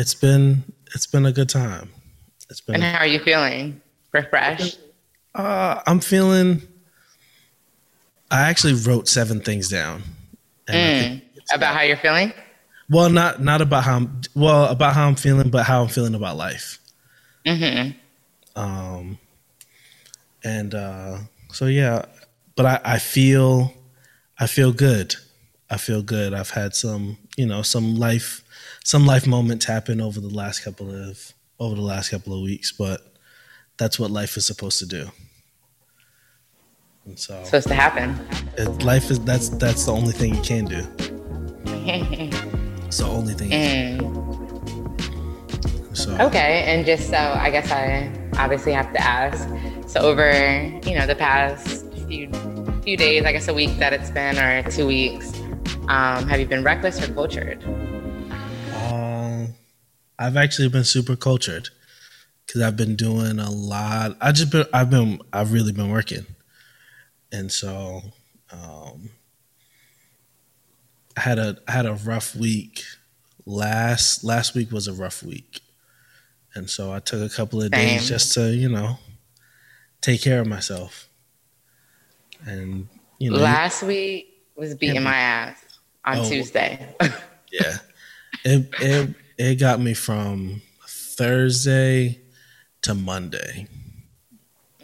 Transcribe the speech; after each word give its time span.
It's 0.00 0.14
been 0.14 0.64
it's 0.94 1.06
been 1.06 1.26
a 1.26 1.32
good 1.32 1.50
time. 1.50 1.90
It's 2.48 2.62
been. 2.62 2.76
And 2.76 2.84
how 2.84 3.00
are 3.00 3.06
you 3.06 3.18
feeling? 3.18 3.82
Refreshed? 4.12 4.80
Uh, 5.34 5.82
I'm 5.86 6.00
feeling. 6.00 6.62
I 8.30 8.48
actually 8.48 8.72
wrote 8.72 9.08
seven 9.08 9.40
things 9.40 9.68
down. 9.68 10.02
Mm, 10.68 11.20
about 11.52 11.76
how 11.76 11.82
you're 11.82 11.98
feeling. 11.98 12.32
Well, 12.88 13.10
not 13.10 13.42
not 13.42 13.60
about 13.60 13.84
how 13.84 13.96
I'm, 13.96 14.22
well 14.34 14.70
about 14.70 14.94
how 14.94 15.06
I'm 15.06 15.16
feeling, 15.16 15.50
but 15.50 15.66
how 15.66 15.82
I'm 15.82 15.88
feeling 15.88 16.14
about 16.14 16.38
life. 16.38 16.78
Mm-hmm. 17.44 17.90
Um, 18.58 19.18
and 20.42 20.74
uh, 20.74 21.18
so 21.52 21.66
yeah, 21.66 22.06
but 22.56 22.64
I, 22.64 22.80
I 22.94 22.98
feel 23.00 23.74
I 24.38 24.46
feel 24.46 24.72
good. 24.72 25.16
I 25.68 25.76
feel 25.76 26.00
good. 26.00 26.32
I've 26.32 26.50
had 26.50 26.74
some 26.74 27.18
you 27.36 27.44
know 27.44 27.60
some 27.60 27.96
life 27.96 28.42
some 28.84 29.06
life 29.06 29.26
moments 29.26 29.66
happen 29.66 30.00
over 30.00 30.20
the 30.20 30.28
last 30.28 30.64
couple 30.64 30.90
of 30.90 31.32
over 31.58 31.74
the 31.74 31.82
last 31.82 32.10
couple 32.10 32.32
of 32.34 32.40
weeks, 32.40 32.72
but 32.72 33.14
that's 33.76 33.98
what 33.98 34.10
life 34.10 34.36
is 34.36 34.46
supposed 34.46 34.78
to 34.78 34.86
do. 34.86 35.10
And 37.04 37.18
so 37.18 37.42
supposed 37.44 37.68
to 37.68 37.74
happen. 37.74 38.18
It, 38.56 38.82
life 38.82 39.10
is 39.10 39.20
that's 39.20 39.48
that's 39.50 39.86
the 39.86 39.92
only 39.92 40.12
thing 40.12 40.34
you 40.34 40.42
can 40.42 40.64
do. 40.64 40.86
it's 42.86 42.98
the 42.98 43.06
only 43.06 43.34
thing. 43.34 43.50
Mm. 43.50 44.20
So 45.96 46.16
okay, 46.26 46.64
and 46.66 46.86
just 46.86 47.10
so 47.10 47.16
I 47.16 47.50
guess 47.50 47.70
I 47.70 48.10
obviously 48.38 48.72
have 48.72 48.92
to 48.92 49.00
ask. 49.00 49.48
So 49.88 50.00
over 50.00 50.30
you 50.84 50.94
know 50.94 51.06
the 51.06 51.16
past 51.16 51.86
few 52.08 52.30
few 52.82 52.96
days, 52.96 53.24
I 53.24 53.32
guess 53.32 53.48
a 53.48 53.54
week 53.54 53.78
that 53.78 53.92
it's 53.92 54.10
been 54.10 54.38
or 54.38 54.62
two 54.70 54.86
weeks, 54.86 55.32
um, 55.88 56.26
have 56.28 56.40
you 56.40 56.46
been 56.46 56.62
reckless 56.62 57.00
or 57.06 57.12
cultured? 57.12 57.62
Um, 58.80 59.54
I've 60.18 60.36
actually 60.36 60.68
been 60.68 60.84
super 60.84 61.16
cultured 61.16 61.68
because 62.46 62.62
I've 62.62 62.76
been 62.76 62.96
doing 62.96 63.38
a 63.38 63.50
lot. 63.50 64.16
I 64.20 64.32
just 64.32 64.50
been 64.50 64.66
I've 64.72 64.90
been 64.90 65.20
I've 65.32 65.52
really 65.52 65.72
been 65.72 65.90
working, 65.90 66.26
and 67.32 67.50
so 67.50 68.02
um, 68.52 69.10
I 71.16 71.20
had 71.20 71.38
a 71.38 71.58
I 71.68 71.72
had 71.72 71.86
a 71.86 71.94
rough 71.94 72.34
week. 72.34 72.82
Last 73.46 74.24
last 74.24 74.54
week 74.54 74.70
was 74.70 74.88
a 74.88 74.92
rough 74.92 75.22
week, 75.22 75.60
and 76.54 76.68
so 76.68 76.92
I 76.92 77.00
took 77.00 77.20
a 77.20 77.34
couple 77.34 77.62
of 77.62 77.72
Same. 77.72 77.98
days 77.98 78.08
just 78.08 78.34
to 78.34 78.54
you 78.54 78.68
know 78.68 78.98
take 80.00 80.22
care 80.22 80.40
of 80.40 80.46
myself. 80.46 81.08
And 82.46 82.88
you 83.18 83.30
know, 83.30 83.38
last 83.38 83.82
week 83.82 84.44
was 84.56 84.74
beating 84.74 85.02
my 85.02 85.16
ass 85.16 85.62
on 86.04 86.18
oh, 86.18 86.28
Tuesday. 86.28 86.94
yeah, 87.52 87.78
it 88.44 88.68
it 88.80 89.14
it 89.38 89.54
got 89.56 89.80
me 89.80 89.94
from 89.94 90.62
Thursday 90.86 92.20
to 92.82 92.94
Monday. 92.94 93.66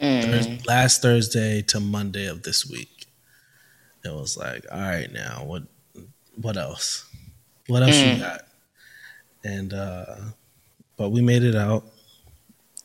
Mm. 0.01 0.23
Thursday, 0.23 0.59
last 0.67 1.01
Thursday 1.01 1.61
to 1.63 1.79
Monday 1.79 2.27
of 2.27 2.43
this 2.43 2.69
week. 2.69 3.07
It 4.05 4.13
was 4.13 4.37
like, 4.37 4.65
all 4.71 4.79
right, 4.79 5.11
now 5.11 5.43
what? 5.45 5.63
What 6.39 6.55
else? 6.55 7.05
What 7.67 7.83
else 7.83 7.95
mm. 7.95 8.13
you 8.13 8.19
got? 8.19 8.41
And 9.43 9.73
uh, 9.73 10.15
but 10.97 11.09
we 11.09 11.21
made 11.21 11.43
it 11.43 11.55
out, 11.55 11.85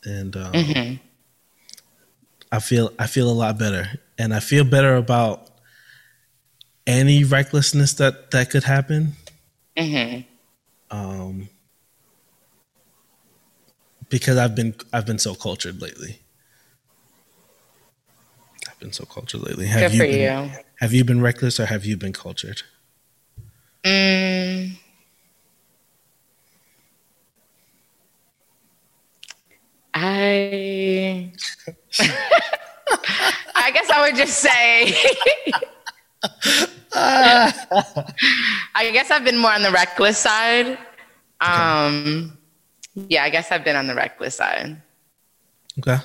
and 0.04 0.34
um, 0.36 0.52
mm-hmm. 0.52 0.94
I 2.50 2.60
feel 2.60 2.92
I 2.98 3.06
feel 3.06 3.30
a 3.30 3.32
lot 3.32 3.58
better, 3.58 4.00
and 4.18 4.34
I 4.34 4.40
feel 4.40 4.64
better 4.64 4.96
about 4.96 5.50
any 6.86 7.24
recklessness 7.24 7.94
that 7.94 8.30
that 8.30 8.50
could 8.50 8.64
happen. 8.64 9.14
Mm-hmm. 9.76 10.22
Um, 10.92 11.48
because 14.10 14.36
I've 14.36 14.54
been 14.54 14.74
I've 14.92 15.06
been 15.06 15.18
so 15.18 15.34
cultured 15.34 15.80
lately. 15.80 16.20
I've 18.68 18.78
been 18.78 18.92
so 18.92 19.06
cultured 19.06 19.40
lately. 19.40 19.66
Have 19.66 19.90
Good 19.90 19.92
you 19.92 19.98
for 19.98 20.06
been, 20.06 20.50
you. 20.50 20.50
Have 20.80 20.92
you 20.92 21.04
been 21.04 21.22
reckless 21.22 21.58
or 21.58 21.66
have 21.66 21.86
you 21.86 21.96
been 21.96 22.12
cultured? 22.12 22.62
Mm. 23.84 24.72
I 29.94 31.32
I 33.54 33.70
guess 33.72 33.90
I 33.90 34.02
would 34.06 34.16
just 34.16 34.38
say 34.38 34.94
I 36.94 38.90
guess 38.92 39.10
I've 39.10 39.24
been 39.24 39.38
more 39.38 39.52
on 39.52 39.62
the 39.62 39.70
reckless 39.70 40.18
side. 40.18 40.78
Um 41.40 42.38
yeah, 42.94 43.24
I 43.24 43.30
guess 43.30 43.50
I've 43.50 43.64
been 43.64 43.76
on 43.76 43.86
the 43.86 43.94
reckless 43.94 44.36
side. 44.36 44.80
Okay. 45.78 45.96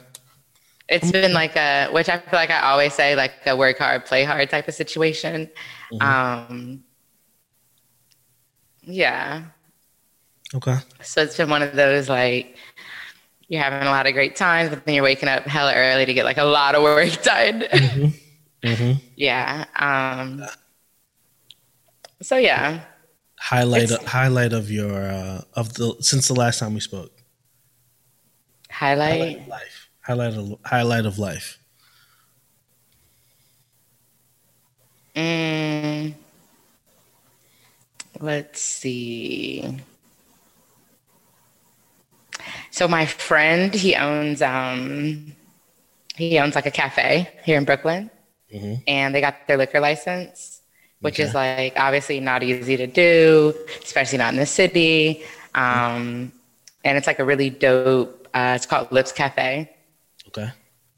It's 0.89 1.11
been 1.11 1.33
like 1.33 1.55
a, 1.57 1.89
which 1.91 2.07
I 2.07 2.17
feel 2.17 2.39
like 2.39 2.49
I 2.49 2.61
always 2.61 2.93
say, 2.93 3.15
like 3.15 3.33
a 3.45 3.55
work 3.55 3.77
hard, 3.77 4.05
play 4.05 4.23
hard 4.23 4.49
type 4.49 4.69
of 4.69 4.73
situation. 4.73 5.49
Mm-hmm. 5.91 6.01
Um, 6.01 6.83
yeah. 8.83 9.43
Okay. 10.55 10.77
So 11.01 11.23
it's 11.23 11.35
been 11.35 11.49
one 11.49 11.61
of 11.61 11.75
those 11.75 12.07
like 12.07 12.55
you're 13.49 13.61
having 13.61 13.85
a 13.85 13.91
lot 13.91 14.07
of 14.07 14.13
great 14.13 14.37
times, 14.37 14.69
but 14.69 14.85
then 14.85 14.95
you're 14.95 15.03
waking 15.03 15.27
up 15.27 15.43
hella 15.43 15.73
early 15.75 16.05
to 16.05 16.13
get 16.13 16.23
like 16.23 16.37
a 16.37 16.45
lot 16.45 16.73
of 16.73 16.83
work 16.83 17.11
done. 17.23 17.61
Mm-hmm. 17.61 18.07
Mm-hmm. 18.67 18.99
yeah. 19.15 19.65
Um, 19.75 20.45
so 22.21 22.37
yeah 22.37 22.81
highlight 23.39 23.91
it's, 23.91 24.03
highlight 24.05 24.53
of 24.53 24.69
your 24.71 25.09
uh, 25.09 25.41
of 25.53 25.73
the 25.75 25.95
since 26.01 26.27
the 26.27 26.33
last 26.33 26.59
time 26.59 26.73
we 26.73 26.79
spoke. 26.79 27.11
Highlight, 28.69 29.19
highlight 29.19 29.39
of 29.39 29.47
life. 29.47 29.89
Highlight 30.01 30.33
of 30.33 30.59
highlight 30.65 31.05
of 31.05 31.19
life. 31.19 31.59
Mm, 35.15 36.13
let's 38.19 38.61
see. 38.61 39.79
So 42.69 42.87
my 42.87 43.05
friend, 43.05 43.73
he 43.73 43.95
owns 43.95 44.41
um 44.41 45.33
he 46.15 46.39
owns 46.39 46.55
like 46.55 46.65
a 46.65 46.71
cafe 46.71 47.29
here 47.43 47.57
in 47.57 47.65
Brooklyn. 47.65 48.09
Mm-hmm. 48.53 48.75
And 48.87 49.13
they 49.13 49.21
got 49.21 49.47
their 49.47 49.57
liquor 49.57 49.79
license 49.79 50.57
which 51.01 51.15
okay. 51.15 51.23
is 51.23 51.33
like 51.33 51.73
obviously 51.77 52.19
not 52.19 52.43
easy 52.43 52.77
to 52.77 52.87
do, 52.87 53.53
especially 53.83 54.17
not 54.17 54.33
in 54.33 54.39
the 54.39 54.45
city. 54.45 55.23
Um, 55.53 56.31
and 56.83 56.97
it's 56.97 57.07
like 57.07 57.19
a 57.19 57.25
really 57.25 57.49
dope. 57.49 58.27
Uh, 58.33 58.53
it's 58.55 58.65
called 58.65 58.91
Lips 58.91 59.11
Cafe. 59.11 59.69
Okay. 60.29 60.49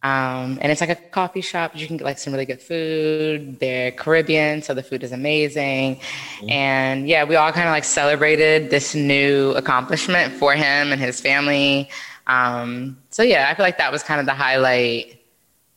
Um, 0.01 0.57
and 0.61 0.71
it's 0.71 0.79
like 0.79 0.89
a 0.89 0.95
coffee 0.95 1.41
shop. 1.41 1.75
You 1.75 1.85
can 1.85 1.97
get 1.97 2.05
like 2.05 2.17
some 2.17 2.31
really 2.31 2.45
good 2.45 2.61
food. 2.61 3.59
They're 3.59 3.91
Caribbean, 3.91 4.61
so 4.61 4.73
the 4.73 4.83
food 4.83 5.03
is 5.03 5.11
amazing. 5.11 5.97
Mm-hmm. 5.97 6.49
And 6.49 7.07
yeah, 7.07 7.25
we 7.25 7.35
all 7.35 7.51
kind 7.51 7.67
of 7.67 7.73
like 7.73 7.83
celebrated 7.83 8.69
this 8.69 8.95
new 8.95 9.51
accomplishment 9.51 10.33
for 10.33 10.53
him 10.53 10.93
and 10.93 11.01
his 11.01 11.19
family. 11.19 11.89
Um, 12.27 12.97
so 13.09 13.23
yeah, 13.23 13.49
I 13.49 13.55
feel 13.55 13.65
like 13.65 13.77
that 13.79 13.91
was 13.91 14.03
kind 14.03 14.21
of 14.21 14.25
the 14.25 14.33
highlight 14.33 15.18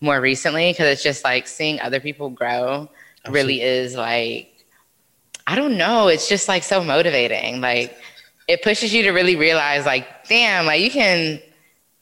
more 0.03 0.21
recently 0.21 0.73
because 0.73 0.87
it's 0.87 1.03
just 1.03 1.25
like 1.25 1.47
seeing 1.47 1.81
other 1.81 2.01
people 2.01 2.31
grow 2.31 2.89
Absolutely. 3.25 3.33
really 3.33 3.63
is 3.63 3.95
like 3.95 4.49
I 5.47 5.57
don't 5.57 5.77
know, 5.77 6.09
it's 6.09 6.29
just 6.29 6.47
like 6.47 6.63
so 6.63 6.85
motivating. 6.85 7.61
Like 7.61 7.97
it 8.47 8.63
pushes 8.63 8.93
you 8.95 9.03
to 9.05 9.11
really 9.11 9.37
realize 9.37 9.87
like 9.87 10.29
damn, 10.29 10.67
like 10.67 10.81
you 10.81 10.91
can 10.91 11.41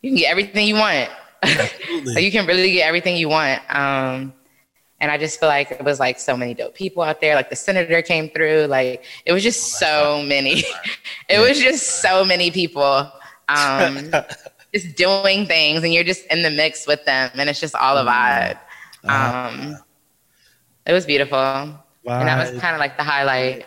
you 0.02 0.10
can 0.10 0.18
get 0.18 0.30
everything 0.30 0.66
you 0.66 0.74
want. 0.74 1.10
like 1.42 2.22
you 2.22 2.30
can 2.32 2.46
really 2.46 2.72
get 2.72 2.86
everything 2.86 3.16
you 3.16 3.28
want. 3.28 3.62
Um 3.74 4.34
and 5.02 5.10
I 5.10 5.16
just 5.16 5.40
feel 5.40 5.48
like 5.48 5.70
it 5.70 5.82
was 5.82 5.98
like 5.98 6.18
so 6.18 6.36
many 6.36 6.52
dope 6.52 6.74
people 6.74 7.02
out 7.02 7.22
there. 7.22 7.34
Like 7.34 7.48
the 7.48 7.56
senator 7.56 8.02
came 8.02 8.28
through. 8.28 8.66
Like 8.66 9.04
it 9.24 9.32
was 9.32 9.42
just 9.42 9.78
so 9.78 10.22
many. 10.26 10.62
it 11.28 11.38
was 11.38 11.58
just 11.58 12.02
so 12.02 12.24
many 12.24 12.50
people 12.50 13.10
um, 13.50 14.12
just 14.74 14.96
doing 14.96 15.46
things, 15.46 15.82
and 15.82 15.92
you're 15.92 16.04
just 16.04 16.24
in 16.26 16.42
the 16.42 16.50
mix 16.50 16.86
with 16.86 17.04
them, 17.04 17.30
and 17.34 17.48
it's 17.48 17.60
just 17.60 17.74
all 17.74 17.96
a 17.96 18.04
vibe. 18.04 18.58
Um, 19.04 19.76
it 20.86 20.92
was 20.92 21.06
beautiful. 21.06 21.38
And 21.38 22.28
that 22.28 22.52
was 22.52 22.60
kind 22.60 22.74
of 22.74 22.80
like 22.80 22.96
the 22.96 23.04
highlight. 23.04 23.66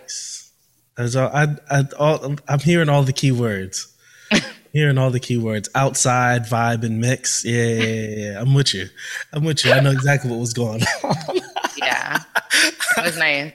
As 0.97 1.15
all, 1.15 1.29
I, 1.33 1.47
I, 1.69 1.83
all, 1.97 2.35
I'm 2.47 2.59
hearing 2.59 2.89
all 2.89 3.03
the 3.03 3.13
key 3.13 3.31
words. 3.31 3.87
hearing 4.73 4.97
all 4.97 5.11
the 5.11 5.19
keywords. 5.19 5.69
Outside, 5.75 6.43
vibe, 6.43 6.83
and 6.83 6.99
mix. 6.99 7.45
Yeah, 7.45 7.65
yeah, 7.65 7.83
yeah, 7.83 8.15
yeah. 8.15 8.41
I'm 8.41 8.53
with 8.53 8.73
you. 8.73 8.87
I'm 9.31 9.43
with 9.43 9.63
you. 9.65 9.71
I 9.71 9.79
know 9.79 9.91
exactly 9.91 10.29
what 10.29 10.39
was 10.39 10.53
going 10.53 10.83
on. 11.03 11.15
yeah. 11.77 12.19
It 12.97 13.05
was 13.05 13.17
nice. 13.17 13.51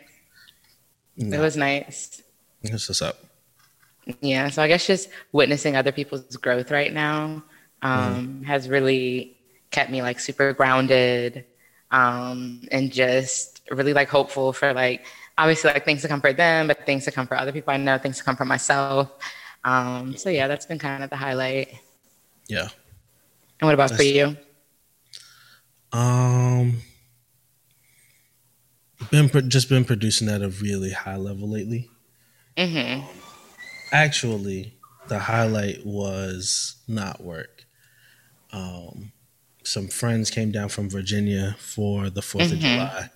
No. 1.16 1.36
It 1.38 1.40
was 1.40 1.56
nice. 1.56 2.22
That's 2.62 2.88
what's 2.88 3.02
up. 3.02 3.18
Yeah. 4.20 4.48
So 4.48 4.62
I 4.62 4.68
guess 4.68 4.86
just 4.86 5.08
witnessing 5.32 5.76
other 5.76 5.92
people's 5.92 6.36
growth 6.36 6.70
right 6.70 6.92
now 6.92 7.42
um, 7.82 8.40
mm. 8.42 8.44
has 8.44 8.68
really 8.68 9.36
kept 9.70 9.90
me 9.90 10.02
like 10.02 10.18
super 10.18 10.52
grounded 10.52 11.44
um, 11.90 12.62
and 12.70 12.90
just 12.92 13.62
really 13.70 13.92
like 13.92 14.08
hopeful 14.08 14.52
for 14.52 14.72
like 14.72 15.06
obviously 15.36 15.72
like 15.72 15.84
things 15.84 16.02
to 16.02 16.08
come 16.08 16.20
for 16.20 16.32
them, 16.32 16.66
but 16.66 16.84
things 16.86 17.04
to 17.04 17.12
come 17.12 17.26
for 17.26 17.36
other 17.36 17.52
people 17.52 17.72
I 17.72 17.76
know, 17.76 17.98
things 17.98 18.18
to 18.18 18.24
come 18.24 18.36
for 18.36 18.44
myself. 18.44 19.10
Um, 19.64 20.16
so 20.16 20.30
yeah, 20.30 20.48
that's 20.48 20.66
been 20.66 20.78
kind 20.78 21.04
of 21.04 21.10
the 21.10 21.16
highlight. 21.16 21.74
Yeah. 22.48 22.68
And 23.60 23.66
what 23.66 23.74
about 23.74 23.90
That's- 23.90 23.98
for 23.98 24.14
you? 24.14 24.36
Um, 25.90 26.82
been 29.10 29.28
pro- 29.30 29.40
just 29.40 29.68
been 29.68 29.84
producing 29.84 30.28
at 30.28 30.42
a 30.42 30.48
really 30.48 30.90
high 30.90 31.16
level 31.16 31.48
lately. 31.48 31.90
Mm-hmm. 32.56 33.06
Actually, 33.92 34.74
the 35.08 35.18
highlight 35.18 35.84
was 35.84 36.76
not 36.86 37.22
work. 37.22 37.64
Um, 38.52 39.12
some 39.62 39.88
friends 39.88 40.30
came 40.30 40.50
down 40.50 40.68
from 40.68 40.88
Virginia 40.88 41.56
for 41.58 42.10
the 42.10 42.22
4th 42.22 42.52
of 42.52 42.58
Mhm. 42.58 42.62
July. 42.62 43.10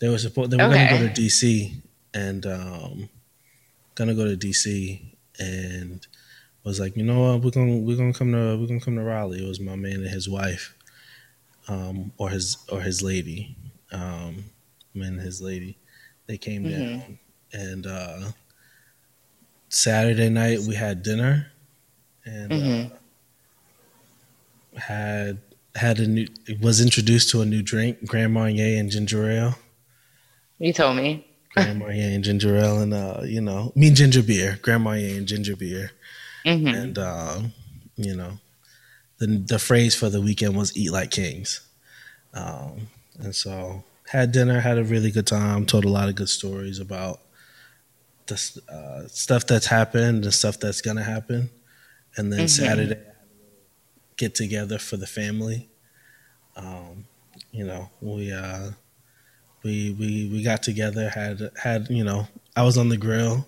They 0.00 0.08
were 0.08 0.18
supposed 0.18 0.50
they 0.50 0.56
were 0.56 0.68
going 0.68 0.86
to 0.88 0.98
go 0.98 1.08
to 1.08 1.12
DC 1.20 1.72
and 2.12 2.44
um, 2.46 3.08
gonna 3.94 4.14
go 4.14 4.24
to 4.24 4.36
DC 4.36 5.00
and 5.38 6.06
was 6.64 6.80
like, 6.80 6.96
you 6.96 7.02
know 7.04 7.20
what, 7.32 7.42
we're 7.42 7.50
gonna 7.50 7.76
we're 7.78 7.96
gonna 7.96 8.12
come 8.12 8.32
to 8.32 8.56
we're 8.58 8.66
gonna 8.66 8.80
come 8.80 8.96
to 8.96 9.02
Raleigh. 9.02 9.44
It 9.44 9.48
was 9.48 9.60
my 9.60 9.76
man 9.76 9.94
and 9.96 10.08
his 10.08 10.28
wife, 10.28 10.74
um, 11.68 12.12
or 12.18 12.30
his 12.30 12.58
or 12.70 12.80
his 12.80 13.02
lady, 13.02 13.56
um, 13.92 14.44
man 14.94 15.14
and 15.14 15.20
his 15.20 15.40
lady. 15.40 15.78
They 16.26 16.38
came 16.38 16.64
Mhm. 16.64 16.70
down 17.00 17.18
and 17.52 17.86
uh, 17.86 18.32
Saturday 19.74 20.28
night 20.28 20.60
we 20.60 20.76
had 20.76 21.02
dinner 21.02 21.48
and 22.24 22.52
Mhm. 22.52 22.92
uh, 24.76 24.78
had 24.80 25.38
had 25.74 25.98
a 25.98 26.06
new 26.06 26.28
was 26.60 26.80
introduced 26.80 27.30
to 27.30 27.40
a 27.42 27.44
new 27.44 27.60
drink, 27.62 28.04
Grand 28.06 28.32
Marnier 28.32 28.78
and 28.78 28.90
ginger 28.90 29.28
ale. 29.28 29.58
You 30.58 30.72
told 30.72 30.96
me. 30.96 31.26
Grand 31.52 31.78
Marnier 31.80 32.14
and 32.14 32.22
ginger 32.24 32.56
ale, 32.56 32.80
and 32.80 32.94
uh, 32.94 33.22
you 33.24 33.40
know, 33.40 33.72
mean 33.74 33.94
ginger 33.94 34.22
beer, 34.22 34.58
Grand 34.62 34.84
Marnier 34.84 35.16
and 35.18 35.26
ginger 35.26 35.56
beer, 35.56 35.90
Mm-hmm. 36.44 36.68
and 36.68 36.98
uh, 36.98 37.40
you 37.96 38.14
know, 38.14 38.38
the 39.18 39.26
the 39.26 39.58
phrase 39.58 39.94
for 39.96 40.08
the 40.08 40.20
weekend 40.20 40.56
was 40.56 40.76
"eat 40.76 40.92
like 40.92 41.10
kings," 41.10 41.60
um, 42.32 42.88
and 43.18 43.34
so 43.34 43.82
had 44.08 44.30
dinner, 44.30 44.60
had 44.60 44.78
a 44.78 44.84
really 44.84 45.10
good 45.10 45.26
time, 45.26 45.66
told 45.66 45.84
a 45.84 45.88
lot 45.88 46.08
of 46.08 46.14
good 46.14 46.28
stories 46.28 46.78
about 46.78 47.20
the 48.26 48.34
uh, 48.68 49.08
stuff 49.08 49.46
that's 49.46 49.66
happened 49.66 50.24
and 50.24 50.32
stuff 50.34 50.58
that's 50.60 50.80
gonna 50.80 51.02
happen, 51.02 51.50
and 52.16 52.32
then 52.32 52.46
Mhm. 52.46 52.50
Saturday 52.50 52.98
get 54.16 54.34
together 54.34 54.78
for 54.78 54.96
the 54.96 55.06
family. 55.06 55.68
Um, 56.56 57.06
you 57.52 57.64
know, 57.64 57.90
we 58.00 58.32
uh, 58.32 58.70
we 59.62 59.92
we 59.98 60.28
we 60.32 60.42
got 60.42 60.62
together, 60.62 61.08
had 61.08 61.50
had 61.60 61.88
you 61.90 62.04
know, 62.04 62.28
I 62.56 62.62
was 62.62 62.78
on 62.78 62.88
the 62.88 62.96
grill, 62.96 63.46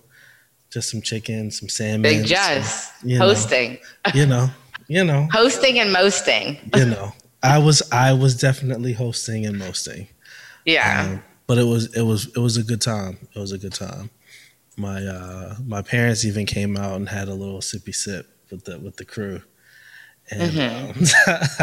just 0.73 0.91
some 0.91 1.03
chicken, 1.03 1.51
some 1.51 1.69
salmon, 1.69 2.03
Big 2.03 2.19
some- 2.21 2.27
Jess 2.27 2.91
you 3.03 3.19
know. 3.19 3.27
hosting, 3.29 3.79
you 4.15 4.27
know, 4.27 4.51
you 4.89 5.05
know, 5.05 5.29
hosting 5.33 5.79
and 5.79 5.93
mosting. 5.93 6.59
you 6.75 6.87
know. 6.87 7.13
I 7.43 7.59
was 7.59 7.83
I 7.93 8.13
was 8.13 8.35
definitely 8.37 8.93
hosting 8.93 9.47
and 9.47 9.57
mosting. 9.59 10.09
Yeah. 10.65 11.03
Um, 11.05 11.23
but 11.47 11.59
it 11.59 11.65
was 11.65 11.95
it 11.95 12.03
was 12.03 12.27
it 12.35 12.39
was 12.41 12.57
a 12.57 12.63
good 12.65 12.81
time. 12.81 13.19
It 13.35 13.39
was 13.39 13.53
a 13.53 13.59
good 13.59 13.75
time. 13.75 14.11
My 14.77 15.05
uh 15.05 15.57
my 15.65 15.83
parents 15.83 16.25
even 16.25 16.45
came 16.47 16.77
out 16.77 16.97
and 16.97 17.09
had 17.09 17.29
a 17.29 17.35
little 17.35 17.61
sippy 17.61 17.95
sip 17.95 18.27
with 18.51 18.65
the 18.65 18.79
with 18.79 18.97
the 18.97 19.05
crew. 19.05 19.43
And 20.31 20.59
um, 20.61 20.95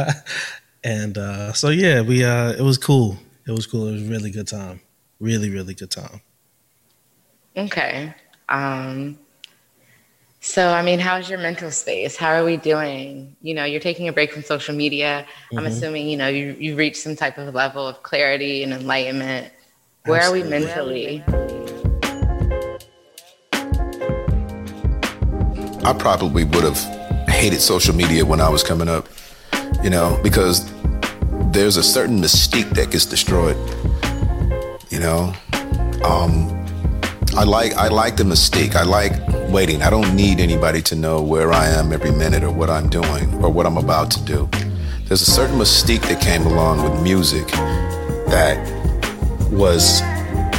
and 0.84 1.18
uh 1.18 1.54
so 1.54 1.70
yeah, 1.70 2.02
we 2.02 2.24
uh 2.24 2.54
it 2.54 2.62
was 2.62 2.78
cool. 2.78 3.18
It 3.48 3.52
was 3.52 3.68
cool. 3.68 3.88
It 3.88 3.94
was 3.94 4.08
a 4.08 4.12
really 4.12 4.32
good 4.32 4.48
time. 4.48 4.82
Really, 5.20 5.50
really 5.50 5.74
good 5.74 5.92
time. 5.92 6.22
Okay. 7.56 8.14
Um, 8.50 9.20
so, 10.40 10.70
I 10.70 10.82
mean, 10.82 11.00
how's 11.00 11.30
your 11.30 11.40
mental 11.40 11.72
space? 11.72 12.18
How 12.18 12.34
are 12.34 12.44
we 12.44 12.58
doing? 12.58 13.36
You 13.42 13.54
know, 13.54 13.64
you're 13.64 13.80
taking 13.80 14.08
a 14.08 14.14
break 14.14 14.32
from 14.32 14.44
social 14.44 14.76
media. 14.76 15.26
I'm 15.56 15.64
Mhm. 15.64 15.68
assuming, 15.68 16.10
you 16.10 16.18
know, 16.18 16.28
you, 16.28 16.56
you 16.60 16.76
reached 16.76 16.98
some 16.98 17.16
type 17.16 17.38
of 17.38 17.54
level 17.54 17.88
of 17.88 18.04
clarity 18.04 18.64
and 18.64 18.74
enlightenment. 18.74 19.54
Where 20.06 20.22
are 20.22 20.32
we 20.34 20.42
Absolutely. 20.42 21.24
mentally? 21.24 21.83
I 25.86 25.94
probably 25.94 26.46
would 26.46 26.64
have 26.64 26.78
hated 27.28 27.60
social 27.60 27.94
media 27.94 28.26
when 28.26 28.40
I 28.40 28.50
was 28.50 28.64
coming 28.64 28.88
up, 28.88 29.08
you 29.84 29.90
know, 29.90 30.20
because 30.24 30.72
there's 31.52 31.78
a 31.78 31.84
certain 31.84 32.20
mystique 32.20 32.70
that 32.72 32.92
gets 32.92 33.06
destroyed. 33.06 33.58
You 34.90 35.00
know, 35.00 35.34
um, 36.06 36.50
I 37.36 37.44
like 37.44 37.74
I 37.74 37.90
like 37.90 38.16
the 38.16 38.24
mystique. 38.24 38.76
I 38.76 38.84
like 38.84 39.12
waiting. 39.50 39.82
I 39.82 39.90
don't 39.90 40.16
need 40.16 40.40
anybody 40.40 40.82
to 40.84 40.96
know 40.96 41.22
where 41.22 41.52
I 41.52 41.68
am 41.68 41.92
every 41.92 42.12
minute 42.12 42.44
or 42.44 42.52
what 42.52 42.70
I'm 42.70 42.90
doing 42.90 43.34
or 43.44 43.52
what 43.52 43.66
I'm 43.66 43.78
about 43.78 44.10
to 44.12 44.24
do. 44.24 44.50
There's 45.08 45.22
a 45.22 45.32
certain 45.32 45.58
mystique 45.58 46.02
that 46.04 46.22
came 46.22 46.44
along 46.44 46.84
with 46.84 47.02
music 47.04 47.48
that 48.28 48.58
was 49.52 50.02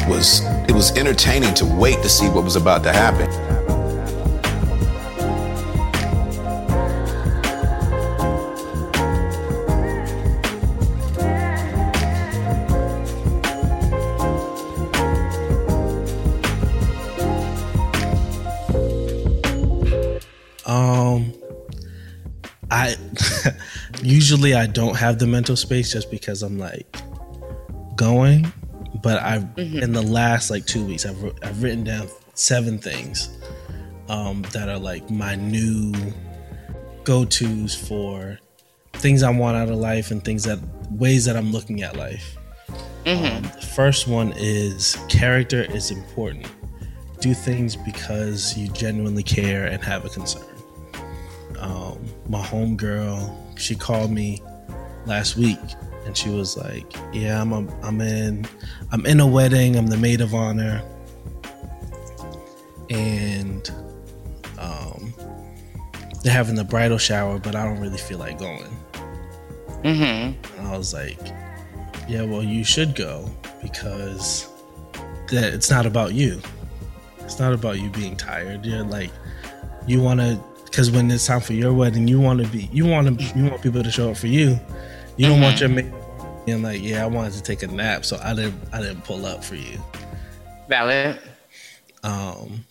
was 0.07 0.43
it 0.69 0.73
was 0.73 0.97
entertaining 0.99 1.55
to 1.55 1.65
wait 1.65 2.03
to 2.03 2.09
see 2.09 2.29
what 2.29 2.45
was 2.45 2.57
about 2.57 2.83
to 2.85 2.93
happen. 2.93 3.54
I 22.75 22.97
usually 24.03 24.55
I 24.55 24.67
don't 24.67 24.97
have 24.97 25.21
the 25.21 25.29
mental 25.29 25.55
space 25.55 25.93
just 25.93 26.11
because 26.11 26.43
I'm 26.43 26.59
like 26.59 26.97
going, 27.95 28.53
but 29.01 29.23
I've 29.23 29.47
in 29.57 29.93
the 29.93 30.03
last 30.03 30.51
like 30.51 30.67
two 30.67 30.85
weeks 30.85 31.07
I've 31.07 31.25
I've 31.45 31.63
written 31.63 31.85
down 31.85 32.09
seven 32.35 32.79
things 32.79 33.31
um, 34.09 34.43
that 34.53 34.69
are 34.69 34.79
like 34.79 35.09
my 35.09 35.37
new 35.37 35.93
go 37.05 37.25
tos 37.25 37.77
for 37.77 38.41
things 38.95 39.23
I 39.23 39.31
want 39.31 39.57
out 39.57 39.69
of 39.69 39.77
life 39.77 40.11
and 40.11 40.25
things 40.25 40.43
that 40.43 40.59
ways 40.91 41.27
that 41.27 41.37
I'm 41.37 41.53
looking 41.53 41.83
at 41.83 41.97
life. 41.97 42.37
Um, 43.37 43.43
the 43.43 43.71
first 43.77 44.09
one 44.09 44.33
is 44.37 44.97
character 45.09 45.63
is 45.63 45.93
important. 45.93 46.51
Do 47.21 47.35
things 47.35 47.77
because 47.77 48.59
you 48.59 48.67
genuinely 48.69 49.23
care 49.23 49.67
and 49.67 49.81
have 49.85 50.05
a 50.05 50.09
concern 50.09 50.55
um, 51.61 51.99
my 52.29 52.41
homegirl, 52.41 53.59
she 53.59 53.75
called 53.75 54.11
me 54.11 54.43
last 55.07 55.37
week 55.37 55.59
and 56.07 56.17
she 56.17 56.29
was 56.29 56.57
like, 56.57 56.93
"Yeah, 57.13 57.41
I'm 57.41 57.53
a, 57.53 57.67
I'm 57.83 58.01
in 58.01 58.47
I'm 58.93 59.07
in 59.07 59.21
a 59.21 59.27
wedding. 59.27 59.77
I'm 59.77 59.87
the 59.87 59.97
maid 59.97 60.21
of 60.21 60.35
honor, 60.35 60.83
and 62.91 63.71
um, 64.59 65.15
they're 66.23 66.33
having 66.33 66.57
the 66.57 66.65
bridal 66.65 66.99
shower, 66.99 67.39
but 67.39 67.55
I 67.55 67.65
don't 67.65 67.81
really 67.81 67.99
feel 67.99 68.19
like 68.19 68.39
going." 68.39 68.77
Mm-hmm. 69.83 70.59
And 70.59 70.67
I 70.67 70.77
was 70.77 70.93
like, 70.93 71.19
"Yeah, 72.09 72.23
well, 72.23 72.43
you 72.43 72.65
should 72.65 72.95
go 72.95 73.31
because 73.63 74.49
that 75.29 75.55
it's 75.55 75.71
not 75.71 75.87
about 75.87 76.13
you. 76.15 76.41
It's 77.21 77.39
not 77.39 77.53
about 77.53 77.81
you 77.81 77.91
being 77.91 78.17
tired. 78.17 78.65
You're 78.65 78.85
like, 78.85 79.11
you 79.87 80.01
want 80.01 80.21
to, 80.21 80.39
because 80.75 80.91
when 80.91 81.09
it's 81.09 81.25
time 81.25 81.41
for 81.41 81.53
your 81.53 81.73
wedding, 81.73 82.09
you 82.09 82.21
want 82.21 82.43
to 82.43 82.49
be, 82.49 82.69
you 82.73 82.85
want 82.85 83.07
to, 83.07 83.39
you 83.39 83.45
want 83.49 83.63
people 83.63 83.81
to 83.81 83.93
show 83.93 84.11
up 84.11 84.17
for 84.17 84.27
you. 84.27 84.59
You 85.17 85.29
don't 85.29 85.41
want 85.41 85.61
your 85.61 85.69
mate 85.69 85.87
being 86.45 86.65
like, 86.65 86.83
yeah, 86.83 87.05
I 87.05 87.07
wanted 87.07 87.35
to 87.35 87.43
take 87.43 87.63
a 87.63 87.69
nap, 87.69 88.05
so 88.05 88.19
I 88.21 88.35
didn't, 88.35 88.61
I 88.73 88.81
didn't 88.81 89.05
pull 89.05 89.25
up 89.25 89.45
for 89.45 89.55
you. 89.55 89.79
Valid. 90.69 91.21
Um, 92.03 92.65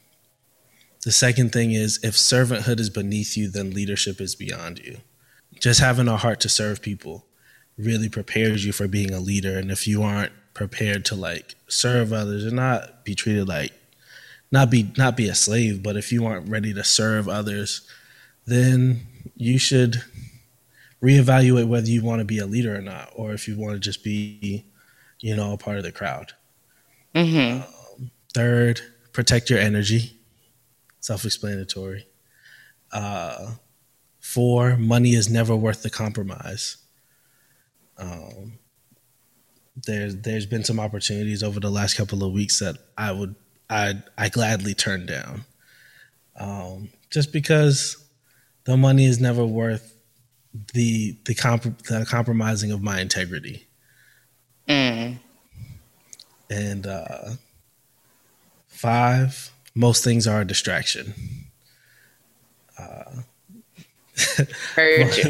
the 1.06 1.14
second 1.14 1.54
thing 1.54 1.72
is 1.72 2.04
if 2.04 2.16
servanthood 2.16 2.82
is 2.82 2.90
beneath 2.90 3.38
you, 3.38 3.48
then 3.48 3.72
leadership 3.72 4.20
is 4.20 4.36
beyond 4.36 4.80
you. 4.80 4.98
Just 5.62 5.80
having 5.80 6.10
a 6.10 6.18
heart 6.18 6.42
to 6.42 6.50
serve 6.50 6.82
people 6.82 7.26
really 7.78 8.10
prepares 8.10 8.66
you 8.66 8.74
for 8.74 8.90
being 8.90 9.14
a 9.14 9.22
leader. 9.22 9.58
And 9.58 9.72
if 9.72 9.88
you 9.88 10.04
aren't 10.04 10.34
prepared 10.54 11.06
to 11.06 11.16
like 11.16 11.56
serve 11.70 12.12
others 12.12 12.44
and 12.44 12.58
not 12.58 13.06
be 13.06 13.16
treated 13.16 13.48
like 13.48 13.72
not 14.54 14.70
be 14.70 14.94
not 14.98 15.18
be 15.18 15.28
a 15.28 15.34
slave, 15.34 15.82
but 15.82 15.98
if 15.98 16.12
you 16.12 16.28
aren't 16.28 16.48
ready 16.48 16.76
to 16.76 16.84
serve 16.84 17.28
others, 17.28 17.82
then 18.46 19.02
you 19.36 19.58
should 19.58 20.04
reevaluate 21.02 21.68
whether 21.68 21.88
you 21.88 22.04
want 22.04 22.20
to 22.20 22.26
be 22.26 22.38
a 22.38 22.46
leader 22.46 22.76
or 22.76 22.82
not, 22.82 23.12
or 23.16 23.34
if 23.34 23.48
you 23.48 23.58
want 23.58 23.74
to 23.74 23.80
just 23.80 24.04
be, 24.04 24.64
you 25.20 25.36
know, 25.36 25.54
a 25.54 25.58
part 25.58 25.78
of 25.78 25.84
the 25.84 25.92
crowd. 25.92 26.34
Mm-hmm. 27.16 27.64
Third, 28.36 28.80
protect 29.12 29.50
your 29.50 29.58
energy. 29.58 30.20
Self 31.00 31.26
explanatory. 31.26 32.06
Uh, 32.92 33.54
four, 34.20 34.78
money 34.78 35.16
is 35.16 35.32
never 35.32 35.56
worth 35.56 35.82
the 35.82 35.90
compromise. 35.90 36.78
Um, 37.98 38.60
there's 39.76 40.16
there's 40.18 40.46
been 40.46 40.64
some 40.64 40.80
opportunities 40.80 41.42
over 41.42 41.60
the 41.60 41.72
last 41.72 41.98
couple 41.98 42.24
of 42.24 42.32
weeks 42.34 42.60
that 42.60 42.78
I 42.96 43.12
would 43.12 43.34
I 43.74 43.96
I 44.18 44.30
gladly 44.30 44.74
turn 44.76 45.06
down. 45.06 45.46
Um, 46.40 46.90
just 47.10 47.34
because 47.34 47.98
the 48.66 48.78
money 48.78 49.06
is 49.06 49.20
never 49.20 49.46
worth 49.46 49.96
the 50.74 51.18
the, 51.26 51.34
comp- 51.34 51.84
the 51.88 52.06
compromising 52.08 52.72
of 52.72 52.82
my 52.82 53.02
integrity. 53.02 53.68
Mm. 54.68 55.20
And 56.50 56.88
uh, 56.88 57.32
five, 58.68 59.52
most 59.74 60.04
things 60.04 60.28
are 60.28 60.42
a 60.42 60.46
distraction. 60.46 61.14
Uh, 62.78 63.22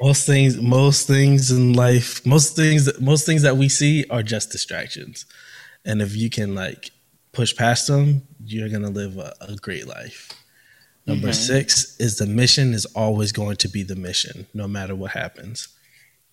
most 0.00 0.26
things, 0.26 0.56
most 0.56 1.06
things 1.06 1.50
in 1.50 1.74
life, 1.74 2.24
most 2.24 2.56
things, 2.56 2.88
most 2.98 3.26
things 3.26 3.42
that 3.42 3.58
we 3.58 3.68
see 3.68 4.06
are 4.08 4.22
just 4.22 4.50
distractions. 4.50 5.26
And 5.84 6.00
if 6.00 6.16
you 6.16 6.30
can 6.30 6.54
like 6.54 6.91
push 7.32 7.56
past 7.56 7.86
them, 7.86 8.22
you're 8.44 8.68
gonna 8.68 8.90
live 8.90 9.18
a, 9.18 9.34
a 9.40 9.56
great 9.56 9.86
life. 9.86 10.30
Number 11.06 11.28
mm-hmm. 11.28 11.32
six 11.32 11.96
is 11.98 12.18
the 12.18 12.26
mission 12.26 12.74
is 12.74 12.86
always 12.86 13.32
going 13.32 13.56
to 13.56 13.68
be 13.68 13.82
the 13.82 13.96
mission, 13.96 14.46
no 14.54 14.68
matter 14.68 14.94
what 14.94 15.10
happens. 15.12 15.68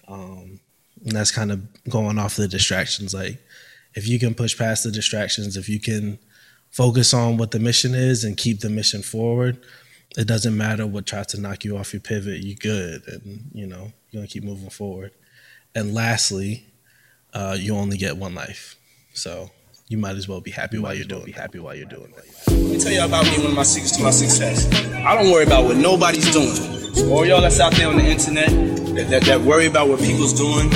Um, 0.08 0.60
and 1.06 1.14
that's 1.14 1.32
kind 1.32 1.52
of 1.52 1.62
going 1.90 2.20
off 2.20 2.36
the 2.36 2.48
distractions. 2.48 3.14
Like, 3.14 3.40
if 3.96 4.08
you 4.08 4.20
can 4.20 4.36
push 4.36 4.58
past 4.58 4.84
the 4.84 4.92
distractions, 4.92 5.58
if 5.58 5.70
you 5.70 5.80
can 5.80 6.20
focus 6.72 7.14
on 7.14 7.38
what 7.38 7.52
the 7.52 7.60
mission 7.60 7.96
is 7.96 8.24
and 8.24 8.38
keep 8.38 8.60
the 8.60 8.70
mission 8.70 9.02
forward, 9.02 9.58
it 10.18 10.28
doesn't 10.28 10.56
matter 10.56 10.86
what 10.86 11.06
tries 11.06 11.28
to 11.28 11.42
knock 11.42 11.64
you 11.64 11.78
off 11.78 11.94
your 11.94 12.02
pivot. 12.02 12.44
You're 12.44 12.58
good, 12.60 13.08
and 13.08 13.50
you 13.54 13.66
know 13.66 13.92
you're 14.12 14.22
gonna 14.22 14.28
keep 14.28 14.44
moving 14.44 14.70
forward. 14.70 15.12
And 15.74 15.94
lastly, 15.94 16.66
uh, 17.34 17.58
you 17.60 17.76
only 17.76 17.98
get 17.98 18.18
one 18.18 18.36
life, 18.36 18.76
so 19.14 19.52
you 19.90 19.98
might 19.98 20.16
as 20.16 20.28
well 20.28 20.40
be 20.40 20.52
happy 20.52 20.78
while 20.78 20.94
you're 20.94 21.04
doing. 21.04 21.26
Be 21.26 21.32
happy 21.32 21.58
while 21.58 21.74
you're 21.74 21.88
doing 21.88 22.14
it. 22.16 22.52
Let 22.52 22.58
me 22.60 22.78
tell 22.78 22.92
you 22.92 23.04
about 23.04 23.26
me. 23.26 23.40
One 23.40 23.48
of 23.48 23.56
my 23.56 23.64
secrets 23.64 23.98
to 23.98 24.04
my 24.04 24.12
success. 24.12 24.72
I 24.94 25.16
don't 25.16 25.32
worry 25.32 25.46
about 25.46 25.66
what 25.66 25.78
nobody's 25.78 26.32
doing. 26.32 26.54
So 26.94 27.12
all 27.12 27.26
y'all 27.26 27.42
that's 27.42 27.60
out 27.60 27.74
there 27.74 27.88
on 27.88 27.98
the 27.98 28.06
internet 28.06 28.50
that, 28.50 29.10
that, 29.10 29.24
that 29.24 29.42
worry 29.42 29.66
about 29.66 29.90
what 29.90 30.00
people's 30.00 30.34
doing, 30.34 30.70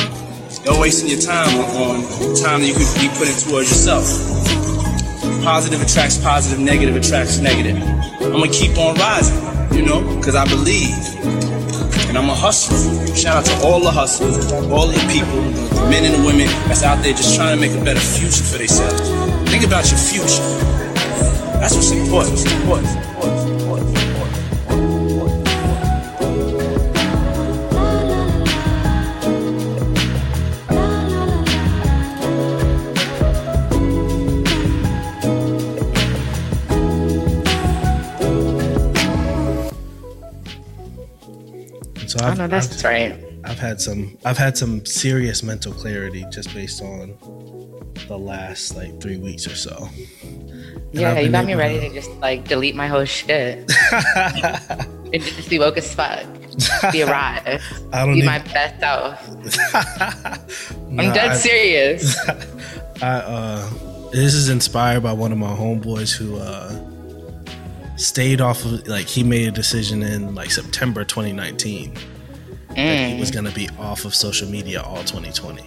you're 0.65 0.82
wasting 0.82 1.10
your 1.10 1.22
time 1.22 1.48
on, 1.60 2.01
on 2.01 2.36
time 2.41 2.62
that 2.62 2.67
you 2.67 2.74
could 2.74 2.89
be 2.98 3.08
putting 3.13 3.38
towards 3.38 3.70
yourself. 3.70 4.03
Positive 5.43 5.79
attracts 5.79 6.17
positive, 6.17 6.60
negative 6.60 6.96
attracts 6.96 7.38
negative. 7.38 7.77
I'm 7.77 8.32
gonna 8.32 8.48
keep 8.48 8.75
on 8.79 8.96
rising, 8.96 9.77
you 9.77 9.86
know, 9.86 10.01
because 10.17 10.34
I 10.34 10.48
believe. 10.48 11.52
And 12.13 12.20
I'm 12.20 12.29
a 12.29 12.36
hustler. 12.36 12.77
Shout 13.15 13.38
out 13.38 13.46
to 13.46 13.65
all 13.65 13.79
the 13.79 13.89
hustlers, 13.89 14.51
all 14.51 14.86
the 14.86 15.00
people, 15.12 15.41
the 15.82 15.89
men 15.89 16.05
and 16.05 16.13
the 16.13 16.24
women 16.24 16.46
that's 16.67 16.84
out 16.84 17.01
there 17.01 17.12
just 17.12 17.36
trying 17.36 17.55
to 17.55 17.60
make 17.60 17.72
a 17.72 17.84
better 17.84 18.00
future 18.00 18.43
for 18.43 18.60
themselves. 18.60 19.10
Think 19.50 19.63
about 19.63 19.89
your 19.89 19.98
future. 19.98 20.43
That's 21.58 21.74
what's 21.74 21.89
important. 21.89 22.38
What's 22.70 22.93
important. 22.93 23.62
So 42.13 42.24
I've, 42.24 42.34
oh, 42.34 42.43
no, 42.43 42.48
that's 42.48 42.86
I've, 42.86 42.91
right. 42.91 43.25
I've 43.43 43.58
had 43.58 43.82
some 43.82 44.15
I've 44.24 44.38
had 44.38 44.55
some 44.55 44.86
serious 44.86 45.41
mental 45.41 45.74
clarity 45.74 46.24
just 46.29 46.53
based 46.53 46.79
on 46.79 47.17
the 48.08 48.20
last 48.20 48.75
like 48.75 49.01
three 49.01 49.17
weeks 49.17 49.48
or 49.48 49.55
so. 49.55 49.89
And 50.22 50.91
yeah, 50.91 51.20
you 51.20 51.32
got 51.32 51.46
me 51.46 51.55
ready 51.55 51.79
to... 51.79 51.89
to 51.89 51.96
just 51.96 52.12
like 52.17 52.48
delete 52.48 52.75
my 52.75 52.86
whole 52.86 53.05
shit 53.05 53.67
and 54.15 55.24
just 55.24 55.50
be 55.50 55.58
woke 55.58 55.75
as 55.75 55.91
fuck. 55.91 56.24
Be 56.91 57.01
arrived. 57.03 57.63
I 57.91 58.05
don't 58.05 58.13
be 58.13 58.20
even... 58.20 58.25
my 58.27 58.38
best 58.38 58.79
self. 58.79 59.74
I'm 60.89 60.98
dead 60.98 61.32
I, 61.32 61.36
serious. 61.36 62.15
I 63.01 63.08
uh 63.08 63.70
this 64.12 64.36
is 64.36 64.50
inspired 64.50 65.01
by 65.01 65.13
one 65.13 65.32
of 65.32 65.39
my 65.39 65.55
homeboys 65.55 66.15
who 66.15 66.38
uh 66.38 66.92
stayed 67.95 68.41
off 68.41 68.65
of 68.65 68.88
like 68.88 69.05
he 69.05 69.23
made 69.23 69.47
a 69.47 69.51
decision 69.51 70.03
in 70.03 70.33
like 70.35 70.51
September 70.51 71.03
2019 71.03 71.93
mm. 71.93 72.75
that 72.75 73.09
he 73.09 73.19
was 73.19 73.29
mm. 73.29 73.33
going 73.33 73.45
to 73.45 73.51
be 73.51 73.69
off 73.79 74.05
of 74.05 74.15
social 74.15 74.47
media 74.50 74.81
all 74.81 75.03
2020. 75.03 75.63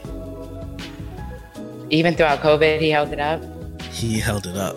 Even 1.90 2.14
throughout 2.14 2.40
COVID, 2.40 2.80
he 2.80 2.90
held 2.90 3.12
it 3.12 3.20
up. 3.20 3.42
He 3.82 4.18
held 4.18 4.46
it 4.46 4.56
up. 4.56 4.76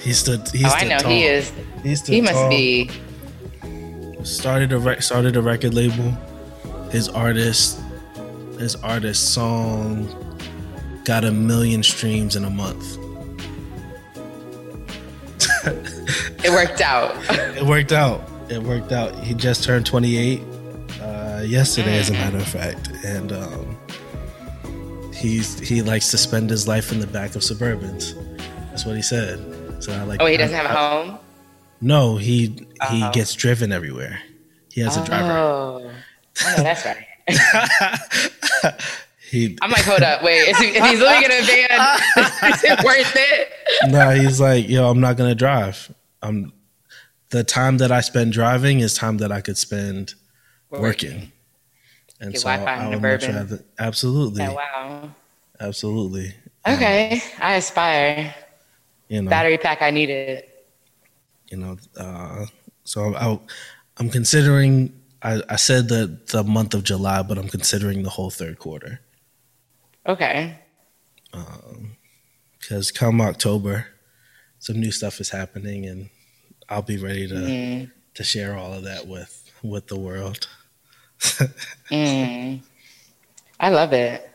He 0.00 0.12
stood. 0.12 0.48
He 0.50 0.64
oh, 0.64 0.68
stood 0.68 0.84
I 0.84 0.88
know 0.88 0.98
tall. 0.98 1.10
he 1.10 1.24
is. 1.24 1.52
He, 1.82 1.94
he 2.14 2.20
must 2.20 2.34
tall. 2.34 2.48
be. 2.48 2.90
Started 4.22 4.72
a 4.72 4.78
rec- 4.78 5.02
started 5.02 5.36
a 5.36 5.42
record 5.42 5.74
label. 5.74 6.16
His 6.90 7.08
artist, 7.08 7.80
his 8.58 8.76
artist 8.76 9.34
song, 9.34 10.08
got 11.04 11.24
a 11.24 11.32
million 11.32 11.82
streams 11.82 12.36
in 12.36 12.44
a 12.44 12.50
month. 12.50 12.96
it 16.46 16.52
worked 16.52 16.80
out. 16.80 17.14
it 17.30 17.64
worked 17.64 17.92
out. 17.92 18.22
It 18.48 18.62
worked 18.62 18.92
out. 18.92 19.18
He 19.18 19.34
just 19.34 19.64
turned 19.64 19.84
28 19.84 20.40
uh, 21.00 21.42
yesterday, 21.44 21.96
mm. 21.96 22.00
as 22.00 22.10
a 22.10 22.12
matter 22.12 22.38
of 22.38 22.46
fact, 22.46 22.90
and 23.04 23.32
um, 23.32 23.76
he's 25.12 25.58
he 25.58 25.82
likes 25.82 26.10
to 26.12 26.18
spend 26.18 26.48
his 26.50 26.68
life 26.68 26.92
in 26.92 27.00
the 27.00 27.06
back 27.06 27.34
of 27.34 27.42
Suburbans. 27.42 28.14
That's 28.70 28.86
what 28.86 28.96
he 28.96 29.02
said. 29.02 29.82
So 29.82 29.92
I 29.92 30.02
like. 30.04 30.22
Oh, 30.22 30.26
he 30.26 30.36
doesn't 30.36 30.54
I, 30.54 30.62
have 30.62 30.70
a 30.70 30.74
home. 30.74 31.18
No, 31.80 32.16
he 32.16 32.46
he 32.46 32.66
uh-huh. 32.80 33.10
gets 33.12 33.34
driven 33.34 33.72
everywhere. 33.72 34.20
He 34.72 34.80
has 34.82 34.96
oh. 34.96 35.02
a 35.02 35.06
driver. 35.06 35.32
Oh, 35.32 35.92
that's 36.58 36.84
right. 36.84 37.06
he, 39.30 39.58
I'm 39.62 39.70
like, 39.70 39.84
hold 39.84 40.02
up, 40.02 40.22
wait. 40.22 40.48
Is 40.48 40.58
he, 40.58 40.66
if 40.66 40.84
he's 40.84 41.00
living 41.00 41.24
in 41.24 41.32
a 41.32 41.42
van, 41.42 42.52
is 42.52 42.62
it 42.62 42.84
worth 42.84 43.16
it? 43.16 43.52
no, 43.88 44.10
he's 44.10 44.38
like, 44.40 44.68
yo, 44.68 44.88
I'm 44.88 45.00
not 45.00 45.16
gonna 45.16 45.34
drive. 45.34 45.92
I'm 46.22 46.52
the 47.30 47.44
time 47.44 47.78
that 47.78 47.90
I 47.90 48.00
spend 48.00 48.32
driving 48.32 48.80
is 48.80 48.94
time 48.94 49.18
that 49.18 49.32
I 49.32 49.40
could 49.40 49.58
spend 49.58 50.14
working. 50.70 50.82
working. 50.82 51.32
And 52.20 52.32
Get 52.32 52.40
so 52.40 52.48
I 52.48 52.88
would 52.88 53.02
much 53.02 53.28
rather 53.28 53.64
absolutely. 53.78 54.44
Oh, 54.44 54.54
wow. 54.54 55.10
Absolutely. 55.60 56.34
Okay. 56.66 57.12
Um, 57.12 57.20
I 57.40 57.54
aspire. 57.56 58.34
You 59.08 59.22
know, 59.22 59.30
battery 59.30 59.58
pack 59.58 59.82
I 59.82 59.90
needed. 59.90 60.44
You 61.50 61.58
know, 61.58 61.76
uh, 61.96 62.46
so 62.84 63.14
I, 63.14 63.38
I'm 63.98 64.10
considering. 64.10 64.92
I, 65.22 65.42
I 65.48 65.56
said 65.56 65.88
the 65.88 66.18
the 66.30 66.44
month 66.44 66.74
of 66.74 66.84
July, 66.84 67.22
but 67.22 67.38
I'm 67.38 67.48
considering 67.48 68.02
the 68.02 68.10
whole 68.10 68.30
third 68.30 68.58
quarter. 68.58 69.00
Okay. 70.06 70.58
Because 71.30 72.90
um, 72.90 72.94
come 72.94 73.20
October, 73.20 73.86
some 74.66 74.80
new 74.80 74.90
stuff 74.90 75.20
is 75.20 75.28
happening, 75.28 75.86
and 75.86 76.10
I'll 76.68 76.82
be 76.82 76.98
ready 76.98 77.28
to 77.28 77.34
mm. 77.34 77.90
to 78.14 78.24
share 78.24 78.58
all 78.58 78.72
of 78.72 78.82
that 78.82 79.06
with 79.06 79.48
with 79.62 79.86
the 79.86 79.96
world. 79.96 80.48
mm. 81.20 82.60
I 83.60 83.70
love 83.70 83.92
it. 83.92 84.28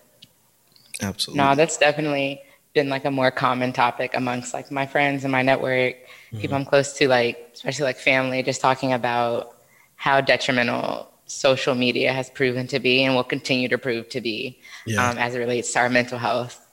Absolutely. 1.01 1.43
No, 1.43 1.53
that's 1.55 1.77
definitely 1.77 2.41
been 2.73 2.87
like 2.87 3.03
a 3.03 3.11
more 3.11 3.29
common 3.29 3.73
topic 3.73 4.11
amongst 4.13 4.53
like 4.53 4.71
my 4.71 4.85
friends 4.85 5.25
and 5.25 5.33
my 5.33 5.41
network, 5.41 5.95
mm-hmm. 5.95 6.39
people 6.39 6.55
I'm 6.55 6.63
close 6.63 6.93
to, 6.93 7.09
like 7.09 7.51
especially 7.53 7.83
like 7.83 7.97
family, 7.97 8.41
just 8.41 8.61
talking 8.61 8.93
about 8.93 9.57
how 9.95 10.21
detrimental 10.21 11.09
social 11.25 11.75
media 11.75 12.13
has 12.13 12.29
proven 12.29 12.67
to 12.67 12.79
be 12.79 13.03
and 13.03 13.15
will 13.15 13.25
continue 13.25 13.67
to 13.67 13.77
prove 13.77 14.07
to 14.09 14.21
be 14.21 14.59
yeah. 14.85 15.09
um, 15.09 15.17
as 15.17 15.35
it 15.35 15.39
relates 15.39 15.73
to 15.73 15.79
our 15.79 15.89
mental 15.89 16.17
health. 16.17 16.65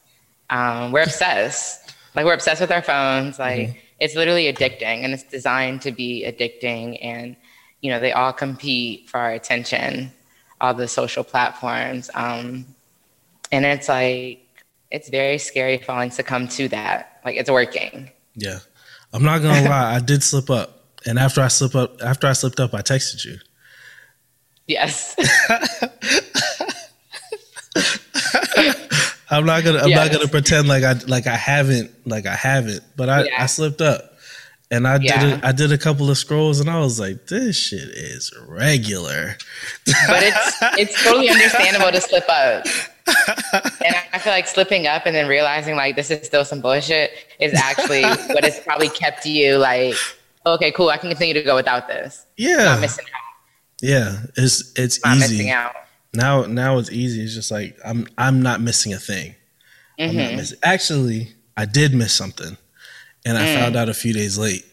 Um, 0.49 0.93
we're 0.93 1.03
obsessed. 1.03 1.88
Like 2.18 2.26
we're 2.26 2.34
obsessed 2.34 2.60
with 2.60 2.72
our 2.72 2.82
phones. 2.82 3.38
Like 3.38 3.68
mm-hmm. 3.68 3.78
it's 4.00 4.16
literally 4.16 4.52
addicting 4.52 5.04
and 5.04 5.14
it's 5.14 5.22
designed 5.22 5.82
to 5.82 5.92
be 5.92 6.25
addicting. 6.26 6.98
And, 7.00 7.37
you 7.80 7.92
know, 7.92 8.00
they 8.00 8.10
all 8.10 8.32
compete 8.32 9.08
for 9.08 9.18
our 9.20 9.30
attention, 9.30 10.10
all 10.60 10.75
the 10.75 10.88
social 10.88 11.22
platforms. 11.22 12.10
Um, 12.14 12.66
and 13.52 13.64
it's 13.64 13.88
like, 13.88 14.44
it's 14.90 15.10
very 15.10 15.38
scary 15.38 15.78
falling 15.78 16.10
succumb 16.10 16.48
to 16.48 16.66
that. 16.70 17.20
Like 17.25 17.37
it's 17.37 17.48
working. 17.48 18.10
Yeah. 18.34 18.58
I'm 19.12 19.22
not 19.22 19.40
gonna 19.40 19.62
lie, 19.68 19.94
I 19.94 20.00
did 20.00 20.25
slip 20.25 20.50
up. 20.50 20.87
And 21.06 21.20
after 21.20 21.40
I 21.40 21.46
slip 21.46 21.76
up 21.76 22.02
after 22.02 22.26
I 22.26 22.32
slipped 22.32 22.58
up, 22.58 22.75
I 22.75 22.82
texted 22.82 23.25
you. 23.25 23.37
Yes. 24.66 25.14
I'm 29.30 29.44
not 29.44 29.64
gonna 29.64 29.78
I'm 29.78 29.88
yes. 29.88 29.99
not 29.99 30.12
gonna 30.12 30.28
pretend 30.28 30.68
like 30.68 30.85
I 30.85 30.94
like 31.06 31.26
I 31.26 31.37
haven't 31.37 31.90
like 32.06 32.26
I 32.26 32.35
haven't, 32.35 32.82
but 32.97 33.08
I, 33.08 33.25
yeah. 33.25 33.42
I 33.42 33.47
slipped 33.47 33.80
up. 33.80 34.04
And 34.70 34.87
I 34.87 34.99
yeah. 35.00 35.20
did 35.20 35.42
a, 35.42 35.47
I 35.47 35.52
did 35.52 35.73
a 35.73 35.78
couple 35.78 36.11
of 36.11 36.18
scrolls 36.18 36.61
and 36.61 36.68
I 36.68 36.78
was 36.78 37.00
like, 37.00 37.26
this 37.28 37.56
shit 37.56 37.88
is 37.88 38.30
regular. 38.47 39.37
But 39.87 40.23
it's 40.23 40.56
it's 40.78 41.04
totally 41.04 41.30
understandable 41.30 41.90
to 41.90 42.00
slip 42.00 42.28
up. 42.28 42.66
And 43.82 43.97
I 44.12 44.18
feel 44.18 44.35
like 44.35 44.47
slipping 44.47 44.87
up 44.87 45.06
and 45.06 45.16
then 45.16 45.26
realizing 45.26 45.75
like 45.75 45.97
this 45.97 46.11
is 46.11 46.26
still 46.26 46.44
some 46.44 46.61
bullshit 46.61 47.12
is 47.40 47.54
actually 47.54 48.02
what 48.35 48.44
has 48.44 48.61
probably 48.61 48.90
kept 48.90 49.25
you 49.25 49.56
like 49.56 49.94
okay, 50.54 50.73
cool, 50.73 50.88
I 50.88 50.97
can 50.97 51.11
continue 51.11 51.35
to 51.35 51.42
go 51.42 51.54
without 51.54 51.88
this. 51.88 52.26
Yeah. 52.37 52.78
Missing 52.80 53.04
out. 53.04 53.28
Yeah, 53.80 54.18
it's 54.37 54.73
it's 54.76 55.04
Not 55.04 55.18
easy 55.18 55.37
missing 55.37 55.50
out. 55.50 55.75
Now. 56.15 56.43
Now 56.47 56.79
it's 56.79 56.91
easy. 56.91 57.23
It's 57.23 57.35
just 57.35 57.50
like 57.50 57.77
I'm 57.85 58.07
I'm 58.17 58.43
not 58.43 58.61
missing 58.61 58.93
a 58.95 58.99
thing. 58.99 59.35
Mhm. 59.99 60.37
missing. 60.37 60.59
Actually, 60.62 61.35
I 61.57 61.65
did 61.65 61.93
miss 61.95 62.12
something, 62.12 62.57
and 63.27 63.37
I 63.38 63.47
Mm. 63.47 63.55
found 63.61 63.77
out 63.77 63.88
a 63.88 63.95
few 63.95 64.12
days 64.12 64.38
late 64.38 64.65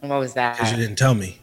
What 0.00 0.18
was 0.18 0.34
that? 0.34 0.56
because 0.56 0.70
you 0.72 0.76
didn't 0.78 0.96
tell 0.98 1.14
me. 1.14 1.38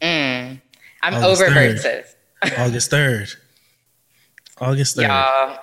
Mm. 0.00 0.60
I'm 1.02 1.14
August 1.14 1.42
over 1.42 1.50
3rd. 1.52 1.82
verses. 1.82 2.14
August 2.58 2.90
third. 2.90 3.28
August 4.58 4.96
third. 4.96 5.02
Y'all, 5.08 5.58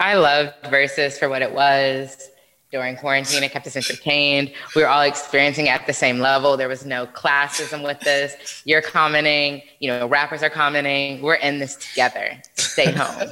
I 0.00 0.14
loved 0.14 0.54
Verzuz 0.64 1.18
for 1.18 1.28
what 1.28 1.42
it 1.42 1.52
was. 1.52 2.28
During 2.72 2.96
quarantine, 2.96 3.42
it 3.42 3.52
kept 3.52 3.66
us 3.66 3.76
entertained. 3.76 4.50
We 4.74 4.80
were 4.80 4.88
all 4.88 5.02
experiencing 5.02 5.66
it 5.66 5.70
at 5.70 5.86
the 5.86 5.92
same 5.92 6.20
level. 6.20 6.56
There 6.56 6.68
was 6.68 6.86
no 6.86 7.06
classism 7.06 7.84
with 7.84 8.00
this. 8.00 8.62
You're 8.64 8.80
commenting, 8.80 9.60
you 9.78 9.90
know, 9.90 10.06
rappers 10.06 10.42
are 10.42 10.48
commenting. 10.48 11.20
We're 11.20 11.34
in 11.34 11.58
this 11.58 11.76
together. 11.76 12.40
Stay 12.54 12.90
home. 12.96 13.28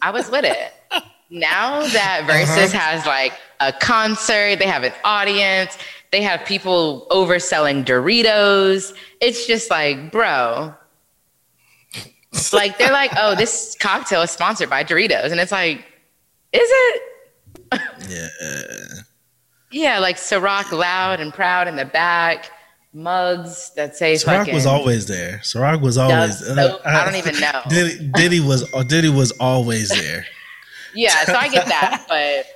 I 0.00 0.10
was 0.10 0.30
with 0.30 0.46
it. 0.46 0.72
Now 1.30 1.86
that 1.88 2.22
uh-huh. 2.22 2.32
Verzuz 2.32 2.72
has 2.72 3.04
like 3.04 3.34
a 3.60 3.72
concert, 3.72 4.58
they 4.58 4.66
have 4.66 4.84
an 4.84 4.94
audience, 5.04 5.76
they 6.10 6.22
have 6.22 6.44
people 6.46 7.06
overselling 7.10 7.84
Doritos. 7.84 8.94
It's 9.20 9.46
just 9.46 9.70
like, 9.70 10.10
bro, 10.10 10.72
like 12.52 12.78
they're 12.78 12.92
like, 12.92 13.12
oh, 13.18 13.34
this 13.34 13.76
cocktail 13.78 14.22
is 14.22 14.30
sponsored 14.30 14.70
by 14.70 14.84
Doritos, 14.84 15.30
and 15.30 15.40
it's 15.40 15.52
like, 15.52 15.84
is 16.52 16.68
it? 16.72 17.02
Yeah. 18.08 18.28
Yeah, 19.70 19.98
like 19.98 20.16
Ciroc 20.16 20.72
loud 20.72 21.20
and 21.20 21.32
proud 21.32 21.68
in 21.68 21.76
the 21.76 21.84
back, 21.84 22.50
mugs 22.94 23.70
that 23.76 23.96
say 23.96 24.14
Ciroc 24.14 24.52
was 24.52 24.64
always 24.66 25.06
there. 25.06 25.40
Ciroc 25.42 25.82
was 25.82 25.98
always. 25.98 26.40
uh, 26.42 26.54
soap? 26.54 26.80
I 26.86 27.04
don't 27.04 27.16
even 27.16 27.38
know. 27.38 27.60
Diddy, 27.68 28.10
Diddy 28.14 28.40
was 28.40 28.72
uh, 28.72 28.82
Diddy 28.82 29.10
was 29.10 29.30
always 29.32 29.90
there. 29.90 30.26
Yeah, 30.94 31.24
so 31.24 31.34
I 31.34 31.48
get 31.48 31.66
that, 31.66 32.06
but 32.08 32.46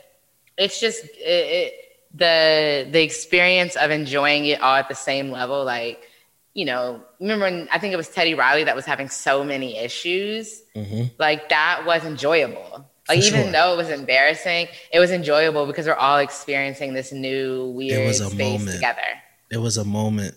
it's 0.56 0.80
just 0.80 1.04
it, 1.04 1.10
it, 1.18 1.74
the 2.14 2.88
the 2.90 3.02
experience 3.02 3.76
of 3.76 3.90
enjoying 3.90 4.46
it 4.46 4.60
all 4.62 4.76
at 4.76 4.88
the 4.88 4.94
same 4.94 5.30
level. 5.30 5.64
Like, 5.64 6.08
you 6.54 6.64
know, 6.64 7.02
remember 7.20 7.44
when 7.44 7.68
I 7.70 7.78
think 7.78 7.92
it 7.92 7.96
was 7.98 8.08
Teddy 8.08 8.32
Riley 8.34 8.64
that 8.64 8.74
was 8.74 8.86
having 8.86 9.10
so 9.10 9.44
many 9.44 9.76
issues. 9.76 10.62
Mhm. 10.74 11.10
Like 11.18 11.50
that 11.50 11.84
was 11.84 12.04
enjoyable. 12.06 12.88
Like 13.12 13.20
For 13.20 13.26
even 13.28 13.42
sure. 13.44 13.52
though 13.52 13.74
it 13.74 13.76
was 13.76 13.90
embarrassing, 13.90 14.68
it 14.92 14.98
was 14.98 15.10
enjoyable 15.10 15.66
because 15.66 15.86
we're 15.86 15.94
all 15.94 16.18
experiencing 16.18 16.94
this 16.94 17.12
new 17.12 17.66
weird 17.76 18.00
it 18.02 18.06
was 18.06 18.20
a 18.20 18.30
space 18.30 18.58
moment. 18.60 18.76
together. 18.76 19.02
It 19.50 19.58
was 19.58 19.76
a 19.76 19.84
moment. 19.84 20.34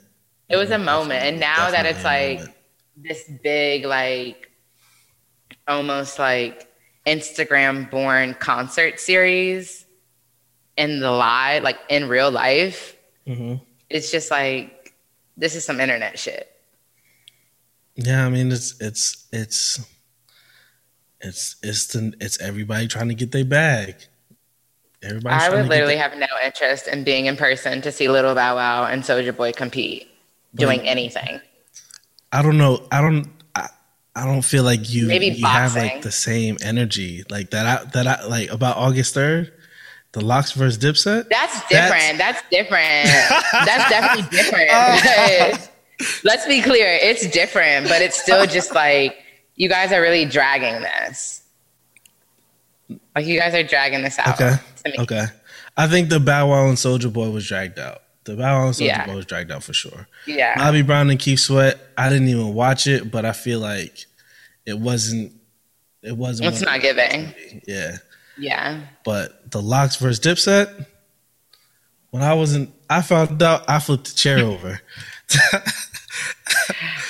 It 0.49 0.57
was 0.57 0.71
a 0.71 0.77
moment, 0.77 1.23
and 1.23 1.39
now 1.39 1.71
that 1.71 1.85
it's 1.85 2.03
like 2.03 2.39
moment. 2.39 2.55
this 2.97 3.23
big, 3.41 3.85
like 3.85 4.51
almost 5.67 6.19
like 6.19 6.67
Instagram 7.07 7.89
born 7.89 8.33
concert 8.39 8.99
series 8.99 9.85
in 10.77 10.99
the 10.99 11.09
live, 11.11 11.63
like 11.63 11.77
in 11.89 12.09
real 12.09 12.29
life, 12.29 12.95
Mhm. 13.25 13.61
it's 13.89 14.11
just 14.11 14.29
like 14.31 14.93
this 15.37 15.55
is 15.55 15.63
some 15.65 15.79
internet 15.79 16.19
shit. 16.19 16.51
Yeah, 17.95 18.25
I 18.25 18.29
mean 18.29 18.51
it's 18.51 18.75
it's 18.81 19.27
it's 19.31 19.79
it's 21.25 21.55
it's 21.63 21.87
the, 21.87 22.13
it's 22.19 22.39
everybody 22.39 22.87
trying 22.87 23.09
to 23.09 23.15
get 23.15 23.31
their 23.31 23.45
bag. 23.45 23.95
Everybody. 25.01 25.35
I 25.35 25.49
would 25.49 25.67
literally 25.67 25.97
have 25.97 26.17
no 26.17 26.27
interest 26.43 26.87
in 26.87 27.03
being 27.03 27.25
in 27.25 27.37
person 27.37 27.81
to 27.81 27.91
see 27.91 28.07
Little 28.07 28.33
Bow 28.33 28.55
Wow 28.55 28.85
and 28.85 29.03
Soulja 29.03 29.35
Boy 29.35 29.51
compete, 29.51 30.07
doing 30.55 30.81
anything. 30.81 31.41
I 32.31 32.41
don't 32.41 32.57
know. 32.57 32.87
I 32.91 33.01
don't. 33.01 33.27
I, 33.53 33.69
I 34.15 34.25
don't 34.25 34.41
feel 34.41 34.63
like 34.63 34.91
you. 34.91 35.07
Maybe 35.07 35.27
you 35.27 35.45
have 35.45 35.73
boxing. 35.73 35.93
like 35.93 36.01
the 36.01 36.11
same 36.11 36.57
energy 36.61 37.23
like 37.29 37.51
that. 37.51 37.65
I, 37.65 37.85
that 37.91 38.07
I 38.07 38.25
like 38.25 38.51
about 38.51 38.77
August 38.77 39.13
third, 39.13 39.53
the 40.13 40.23
LOX 40.23 40.53
versus 40.53 40.77
Dipset. 40.77 41.29
That's 41.29 41.67
different. 41.67 42.17
That's, 42.17 42.41
different. 42.49 43.05
That's 43.51 43.89
definitely 43.89 44.37
different. 44.37 45.69
Let's 46.23 46.45
be 46.45 46.61
clear, 46.61 46.97
it's 47.01 47.27
different, 47.27 47.87
but 47.87 48.01
it's 48.01 48.19
still 48.19 48.45
just 48.45 48.73
like 48.75 49.17
you 49.55 49.69
guys 49.69 49.91
are 49.91 50.01
really 50.01 50.25
dragging 50.25 50.81
this. 50.81 51.41
Like 53.15 53.25
you 53.25 53.39
guys 53.39 53.53
are 53.53 53.63
dragging 53.63 54.03
this 54.03 54.19
out. 54.19 54.39
Okay. 54.39 54.55
To 54.83 54.89
me. 54.91 54.95
Okay. 54.99 55.25
I 55.77 55.87
think 55.87 56.09
the 56.09 56.19
Bow 56.19 56.49
Wow 56.49 56.67
and 56.67 56.77
Soulja 56.77 57.11
Boy 57.11 57.29
was 57.29 57.47
dragged 57.47 57.79
out. 57.79 58.01
The 58.25 58.35
Bow 58.35 58.59
Wow 58.59 58.65
and 58.67 58.75
Soulja 58.75 58.87
Yeah. 58.87 59.05
Boy 59.07 59.15
was 59.15 59.25
dragged 59.25 59.51
out 59.51 59.63
for 59.63 59.73
sure. 59.73 60.07
Yeah. 60.25 60.57
Bobby 60.57 60.81
Brown 60.81 61.09
and 61.09 61.19
Keith 61.19 61.39
Sweat. 61.39 61.79
I 61.97 62.09
didn't 62.09 62.27
even 62.27 62.53
watch 62.53 62.87
it, 62.87 63.09
but 63.11 63.25
I 63.25 63.31
feel 63.31 63.59
like 63.59 64.05
it 64.65 64.77
wasn't. 64.79 65.33
It 66.01 66.15
wasn't. 66.15 66.49
It's 66.49 66.61
not 66.61 66.81
giving. 66.81 67.33
Yeah. 67.67 67.97
Yeah. 68.37 68.81
But 69.03 69.51
the 69.51 69.61
LOX 69.61 69.95
versus 69.95 70.19
Dipset. 70.19 70.85
When 72.11 72.21
I 72.23 72.33
wasn't, 72.33 72.73
I 72.89 73.01
found 73.01 73.41
out. 73.41 73.63
I 73.67 73.79
flipped 73.79 74.09
the 74.09 74.15
chair 74.15 74.39
over. 74.45 74.79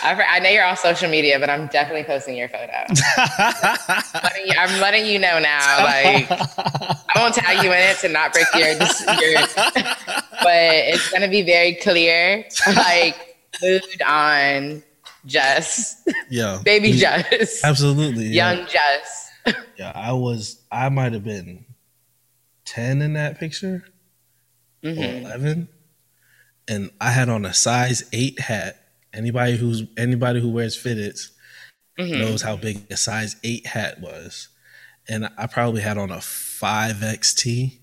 I, 0.03 0.21
I 0.29 0.39
know 0.39 0.49
you're 0.49 0.65
on 0.65 0.77
social 0.77 1.09
media, 1.09 1.39
but 1.39 1.49
I'm 1.49 1.67
definitely 1.67 2.03
posting 2.03 2.35
your 2.37 2.49
photo. 2.49 2.71
Letting 4.23 4.47
you- 4.47 4.53
I'm 4.57 4.79
letting 4.81 5.05
you 5.05 5.19
know 5.19 5.39
now. 5.39 5.83
Like 5.83 6.27
I 6.29 6.97
won't 7.15 7.33
tag 7.35 7.63
you 7.63 7.71
in 7.71 7.77
it 7.77 7.97
to 7.99 8.09
not 8.09 8.33
break 8.33 8.47
your, 8.53 8.67
your 8.69 8.77
but 10.41 10.73
it's 10.73 11.09
gonna 11.11 11.27
be 11.27 11.41
very 11.41 11.75
clear. 11.75 12.45
Like 12.75 13.37
moved 13.61 14.01
on, 14.05 14.83
just 15.25 16.07
yeah. 16.29 16.61
baby 16.63 16.91
Jess. 16.93 17.63
Absolutely. 17.63 18.25
yeah. 18.27 18.51
young 18.53 18.67
Just. 18.67 19.31
Yeah, 19.77 19.91
I 19.93 20.11
was. 20.13 20.59
I 20.71 20.89
might 20.89 21.13
have 21.13 21.23
been 21.23 21.65
ten 22.65 23.01
in 23.01 23.13
that 23.13 23.39
picture, 23.39 23.85
or 24.83 24.89
Mhm. 24.89 25.21
eleven, 25.21 25.67
and 26.67 26.89
I 26.99 27.11
had 27.11 27.29
on 27.29 27.45
a 27.45 27.53
size 27.53 28.05
eight 28.11 28.39
hat. 28.39 28.81
Anybody 29.15 29.57
who's 29.57 29.83
anybody 29.97 30.39
who 30.41 30.49
wears 30.49 30.75
fitteds 30.81 31.29
Mhm. 31.99 32.19
knows 32.19 32.41
how 32.41 32.55
big 32.57 32.85
a 32.91 32.97
size 32.97 33.35
eight 33.43 33.65
hat 33.67 33.99
was, 34.01 34.49
and 35.07 35.29
I 35.37 35.47
probably 35.47 35.81
had 35.81 35.97
on 35.97 36.11
a 36.11 36.19
five 36.21 36.97
XT, 37.01 37.79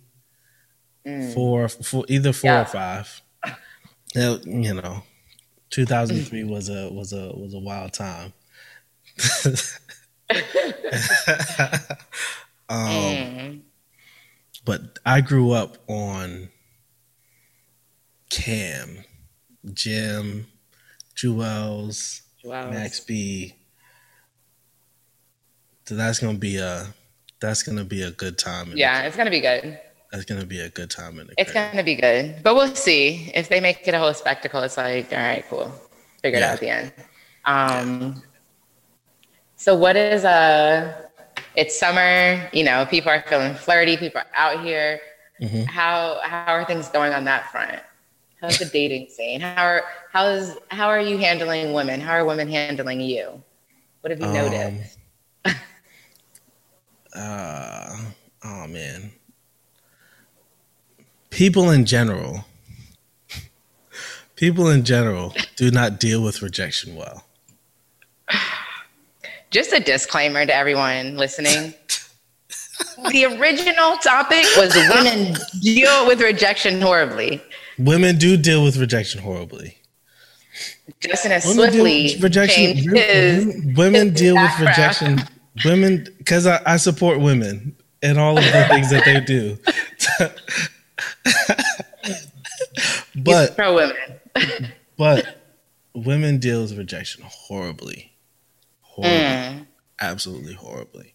four, 1.34 1.68
four, 1.68 2.04
either 2.08 2.32
four 2.32 2.50
Mm. 2.50 2.54
Yeah. 2.54 2.62
or 2.62 2.64
five. 2.66 3.22
Now, 4.14 4.38
you 4.44 4.74
know, 4.74 5.02
two 5.70 5.86
thousand 5.86 6.24
three 6.26 6.44
was 6.54 6.68
a 6.68 6.90
was 6.90 7.12
a 7.12 7.32
was 7.34 7.54
a 7.54 7.58
wild 7.58 7.92
time. 7.94 8.32
um, 12.68 12.78
Mm. 12.78 13.60
but 14.64 14.98
I 15.04 15.20
grew 15.20 15.52
up 15.52 15.78
on 15.88 16.50
Cam, 18.30 19.04
Jim, 19.72 20.46
Juelz, 21.22 22.22
Wow. 22.44 22.70
Max 22.70 22.98
B. 23.00 23.54
So 25.86 25.94
that's 25.94 26.18
gonna 26.18 26.38
be 26.38 26.56
a 26.58 26.86
that's 27.40 27.62
gonna 27.62 27.84
be 27.84 28.02
a 28.02 28.10
good 28.10 28.38
time. 28.38 28.72
In 28.72 28.78
Yeah, 28.78 29.02
it's 29.02 29.16
gonna 29.16 29.30
be 29.30 29.40
good. 29.40 29.78
that's 30.10 30.24
gonna 30.24 30.44
be 30.46 30.60
a 30.60 30.68
good 30.68 30.90
time 30.90 31.18
in 31.20 31.26
the 31.28 31.34
It's 31.38 31.52
crib. 31.52 31.70
gonna 31.72 31.82
be 31.82 31.94
good, 31.94 32.42
but 32.42 32.54
we'll 32.54 32.74
see 32.74 33.30
if 33.34 33.48
they 33.48 33.60
make 33.60 33.86
it 33.86 33.94
a 33.94 33.98
whole 33.98 34.14
spectacle. 34.14 34.62
It's 34.62 34.76
like, 34.76 35.12
all 35.12 35.18
right, 35.18 35.44
cool, 35.48 35.72
figure 36.22 36.38
it 36.38 36.42
out 36.42 36.54
at 36.54 36.60
the 36.60 36.68
end. 36.68 36.92
Um, 37.44 38.22
so 39.56 39.74
what 39.74 39.96
is 39.96 40.24
a? 40.24 41.08
It's 41.54 41.78
summer, 41.78 42.48
you 42.52 42.64
know, 42.64 42.86
people 42.86 43.10
are 43.10 43.22
feeling 43.28 43.54
flirty, 43.54 43.96
people 43.96 44.20
are 44.20 44.26
out 44.34 44.64
here. 44.64 45.00
Mhm. 45.40 45.66
How 45.66 46.20
how 46.22 46.52
are 46.54 46.64
things 46.64 46.88
going 46.88 47.12
on 47.12 47.24
that 47.24 47.50
front? 47.50 47.80
How's 48.40 48.58
the 48.58 48.64
dating 48.66 49.08
scene? 49.10 49.40
How 49.40 49.62
are 49.64 49.84
how's 50.12 50.56
how 50.68 50.88
are 50.88 51.00
you 51.00 51.16
handling 51.18 51.72
women? 51.72 52.00
How 52.00 52.12
are 52.12 52.24
women 52.24 52.48
handling 52.48 53.00
you? 53.00 53.42
What 54.02 54.10
have 54.10 54.20
you 54.20 54.26
Um, 54.26 54.34
noticed? 54.34 54.98
uh, 57.14 57.96
oh 58.44 58.66
man, 58.66 59.12
people 61.30 61.70
in 61.70 61.84
general, 61.86 62.44
people 64.36 64.68
in 64.68 64.84
general 64.84 65.34
do 65.56 65.70
not 65.70 65.98
deal 65.98 66.22
with 66.22 66.42
rejection 66.42 66.94
well. 66.94 67.24
Just 69.50 69.72
a 69.72 69.80
disclaimer 69.80 70.46
to 70.46 70.54
everyone 70.54 71.16
listening. 71.16 71.74
the 73.10 73.24
original 73.26 73.96
topic 73.98 74.46
was 74.56 74.74
women 74.74 75.36
deal 75.60 76.06
with 76.06 76.20
rejection 76.22 76.80
horribly. 76.80 77.42
Women 77.78 78.16
do 78.16 78.36
deal 78.36 78.64
with 78.64 78.76
rejection 78.78 79.20
horribly. 79.20 79.76
Justin 81.00 81.30
Women 81.30 81.40
swiftly 81.42 82.16
rejection. 82.20 82.76
changed 82.76 83.76
women 83.76 84.12
deal 84.12 84.34
with 84.34 84.58
rejection. 84.60 85.20
Women, 85.64 86.08
because 86.18 86.46
I, 86.46 86.62
I 86.64 86.76
support 86.78 87.20
women 87.20 87.76
and 88.02 88.18
all 88.18 88.38
of 88.38 88.44
the 88.44 88.66
things 88.68 88.90
that 88.90 89.04
they 89.04 89.20
do. 89.20 89.58
But 93.14 93.56
pro 93.56 93.74
women. 93.74 94.72
but 94.96 95.38
women 95.94 96.38
deal 96.38 96.62
with 96.62 96.76
rejection 96.76 97.24
horribly, 97.26 98.12
horribly, 98.80 99.18
mm. 99.18 99.66
absolutely 100.00 100.54
horribly. 100.54 101.14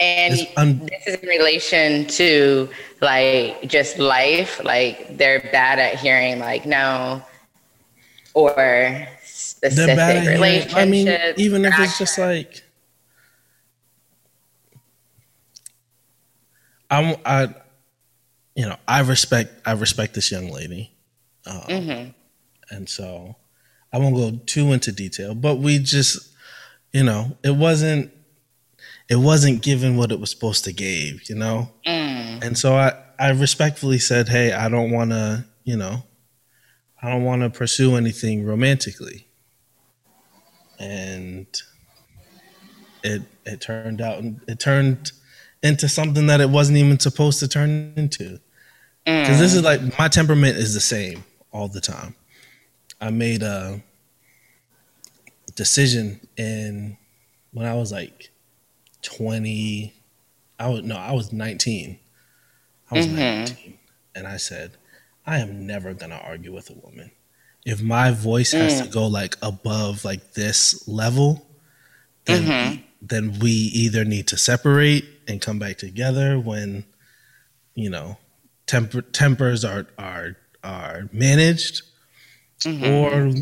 And 0.00 0.48
un- 0.56 0.86
this 0.86 1.06
is 1.06 1.20
in 1.20 1.28
relation 1.28 2.06
to 2.06 2.68
like 3.00 3.62
just 3.68 3.98
life. 3.98 4.62
Like 4.62 5.16
they're 5.16 5.40
bad 5.52 5.78
at 5.78 5.96
hearing 5.96 6.38
like 6.38 6.66
no, 6.66 7.22
or 8.34 9.08
specific 9.24 10.28
relationships. 10.28 10.74
I 10.74 10.84
mean, 10.84 11.08
even 11.36 11.64
if 11.64 11.74
it's 11.78 11.98
just 11.98 12.18
like. 12.18 12.62
I'm, 16.90 17.16
I, 17.24 17.48
you 18.54 18.66
know, 18.66 18.76
I 18.86 19.00
respect, 19.00 19.50
I 19.66 19.72
respect 19.72 20.14
this 20.14 20.30
young 20.30 20.52
lady, 20.52 20.92
um, 21.46 21.60
mm-hmm. 21.62 22.10
and 22.70 22.88
so 22.88 23.34
I 23.92 23.98
won't 23.98 24.14
go 24.14 24.38
too 24.46 24.72
into 24.72 24.92
detail, 24.92 25.34
but 25.34 25.56
we 25.56 25.78
just, 25.78 26.30
you 26.92 27.02
know, 27.02 27.36
it 27.42 27.56
wasn't 27.56 28.12
it 29.08 29.16
wasn't 29.16 29.62
given 29.62 29.96
what 29.96 30.12
it 30.12 30.20
was 30.20 30.30
supposed 30.30 30.64
to 30.64 30.72
give, 30.72 31.28
you 31.28 31.34
know? 31.34 31.70
Mm. 31.86 32.42
And 32.44 32.58
so 32.58 32.74
I, 32.74 32.94
I 33.18 33.30
respectfully 33.30 33.98
said, 33.98 34.28
Hey, 34.28 34.52
I 34.52 34.68
don't 34.68 34.90
want 34.90 35.10
to, 35.10 35.44
you 35.64 35.76
know, 35.76 36.02
I 37.04 37.10
don't 37.10 37.24
want 37.24 37.42
to 37.42 37.50
pursue 37.50 37.96
anything 37.96 38.46
romantically. 38.46 39.26
And 40.78 41.46
it, 43.02 43.22
it 43.44 43.60
turned 43.60 44.00
out, 44.00 44.24
it 44.48 44.58
turned 44.58 45.12
into 45.62 45.86
something 45.86 46.28
that 46.28 46.40
it 46.40 46.48
wasn't 46.48 46.78
even 46.78 46.98
supposed 46.98 47.40
to 47.40 47.48
turn 47.48 47.92
into. 47.96 48.40
Because 49.04 49.36
mm. 49.36 49.38
this 49.38 49.52
is 49.52 49.62
like, 49.62 49.98
my 49.98 50.08
temperament 50.08 50.56
is 50.56 50.72
the 50.72 50.80
same 50.80 51.24
all 51.52 51.68
the 51.68 51.82
time. 51.82 52.14
I 53.02 53.10
made 53.10 53.42
a 53.42 53.82
decision 55.54 56.26
in 56.38 56.96
when 57.52 57.66
I 57.66 57.74
was 57.74 57.92
like 57.92 58.30
20 59.02 59.92
I 60.58 60.68
was 60.68 60.82
no, 60.82 60.96
I 60.96 61.12
was 61.12 61.32
19. 61.32 61.98
I 62.90 62.94
was 62.94 63.06
mm-hmm. 63.06 63.16
19 63.16 63.78
and 64.14 64.26
I 64.26 64.38
said, 64.38 64.78
I 65.26 65.38
am 65.38 65.66
never 65.66 65.94
going 65.94 66.10
to 66.10 66.18
argue 66.18 66.52
with 66.52 66.70
a 66.70 66.74
woman. 66.74 67.10
If 67.64 67.82
my 67.82 68.10
voice 68.10 68.52
has 68.52 68.80
mm. 68.80 68.84
to 68.84 68.90
go 68.90 69.06
like 69.06 69.36
above 69.42 70.04
like 70.04 70.34
this 70.34 70.86
level, 70.86 71.46
then 72.26 72.42
mm-hmm. 72.42 72.82
then 73.00 73.38
we 73.40 73.50
either 73.50 74.04
need 74.04 74.28
to 74.28 74.36
separate 74.36 75.04
and 75.26 75.40
come 75.40 75.58
back 75.58 75.78
together 75.78 76.38
when 76.38 76.84
you 77.74 77.88
know 77.88 78.18
temper, 78.66 79.00
tempers 79.00 79.64
are 79.64 79.86
are 79.98 80.36
are 80.62 81.08
managed 81.10 81.82
mm-hmm. 82.60 82.84
or 82.84 83.32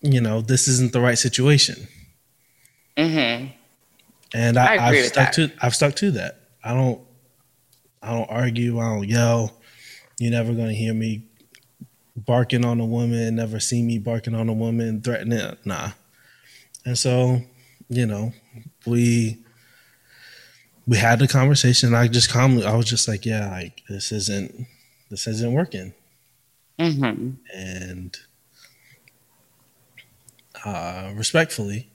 you 0.00 0.20
know 0.20 0.40
this 0.40 0.66
isn't 0.66 0.92
the 0.92 1.00
right 1.00 1.18
situation. 1.18 1.88
Mm-hmm 2.96 3.50
and 4.34 4.58
I, 4.58 4.74
I 4.74 4.94
have 4.94 5.06
stuck 5.06 5.34
that. 5.34 5.48
to 5.48 5.52
I've 5.60 5.74
stuck 5.74 5.94
to 5.96 6.10
that. 6.12 6.40
I 6.62 6.74
don't 6.74 7.00
I 8.02 8.12
don't 8.12 8.30
argue. 8.30 8.78
I 8.78 8.94
don't 8.94 9.08
yell. 9.08 9.59
You're 10.20 10.32
never 10.32 10.52
gonna 10.52 10.74
hear 10.74 10.92
me 10.92 11.22
barking 12.14 12.62
on 12.62 12.78
a 12.78 12.84
woman. 12.84 13.36
Never 13.36 13.58
see 13.58 13.82
me 13.82 13.98
barking 13.98 14.34
on 14.34 14.50
a 14.50 14.52
woman, 14.52 15.00
threatening. 15.00 15.56
Nah. 15.64 15.92
And 16.84 16.98
so, 16.98 17.40
you 17.88 18.04
know, 18.04 18.34
we 18.84 19.38
we 20.86 20.98
had 20.98 21.20
the 21.20 21.26
conversation. 21.26 21.94
I 21.94 22.06
just 22.06 22.30
calmly, 22.30 22.66
I 22.66 22.76
was 22.76 22.84
just 22.84 23.08
like, 23.08 23.24
yeah, 23.24 23.50
like 23.50 23.80
this 23.88 24.12
isn't 24.12 24.66
this 25.08 25.26
isn't 25.26 25.54
working. 25.54 25.94
Mm-hmm. 26.78 27.30
And 27.54 28.18
uh, 30.62 31.12
respectfully, 31.14 31.88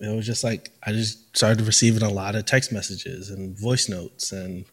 it 0.00 0.16
was 0.16 0.24
just 0.24 0.42
like 0.42 0.70
I 0.84 0.92
just 0.92 1.36
started 1.36 1.66
receiving 1.66 2.02
a 2.02 2.08
lot 2.08 2.34
of 2.34 2.46
text 2.46 2.72
messages 2.72 3.28
and 3.28 3.58
voice 3.58 3.90
notes 3.90 4.32
and 4.32 4.64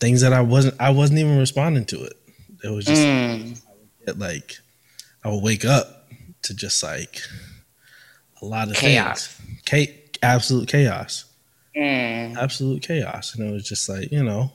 things 0.00 0.20
that 0.20 0.32
I 0.32 0.40
wasn't 0.40 0.74
I 0.80 0.90
wasn't 0.90 1.18
even 1.20 1.38
responding 1.38 1.84
to 1.86 2.02
it. 2.04 2.14
It 2.64 2.70
was 2.70 2.84
just 2.84 3.02
mm. 3.02 3.60
like 4.18 4.58
I 5.24 5.30
would 5.30 5.42
wake 5.42 5.64
up 5.64 6.08
to 6.42 6.54
just 6.54 6.82
like 6.82 7.20
a 8.40 8.44
lot 8.44 8.68
of 8.68 8.76
chaos. 8.76 9.26
things. 9.28 9.62
Cha- 9.64 10.26
absolute 10.26 10.68
chaos. 10.68 11.24
Mm. 11.76 12.36
Absolute 12.36 12.82
chaos. 12.82 13.34
And 13.34 13.48
it 13.48 13.52
was 13.52 13.68
just 13.68 13.88
like, 13.88 14.10
you 14.10 14.22
know, 14.22 14.50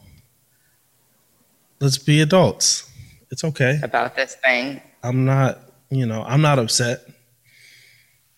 let's 1.80 1.98
be 1.98 2.22
adults. 2.22 2.90
It's 3.32 3.44
okay. 3.44 3.80
About 3.82 4.16
this 4.16 4.36
thing. 4.36 4.82
I'm 5.02 5.26
not, 5.26 5.60
you 5.90 6.06
know, 6.06 6.24
I'm 6.24 6.42
not 6.42 6.60
upset. 6.60 7.02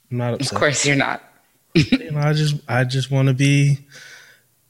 I'm 0.09 0.17
not 0.17 0.35
upset. 0.35 0.51
Of 0.53 0.57
course 0.57 0.85
you're 0.85 0.95
not. 0.95 1.21
you 1.73 2.11
know, 2.11 2.19
I 2.19 2.33
just 2.33 2.55
I 2.67 2.83
just 2.83 3.11
want 3.11 3.27
to 3.27 3.33
be. 3.33 3.79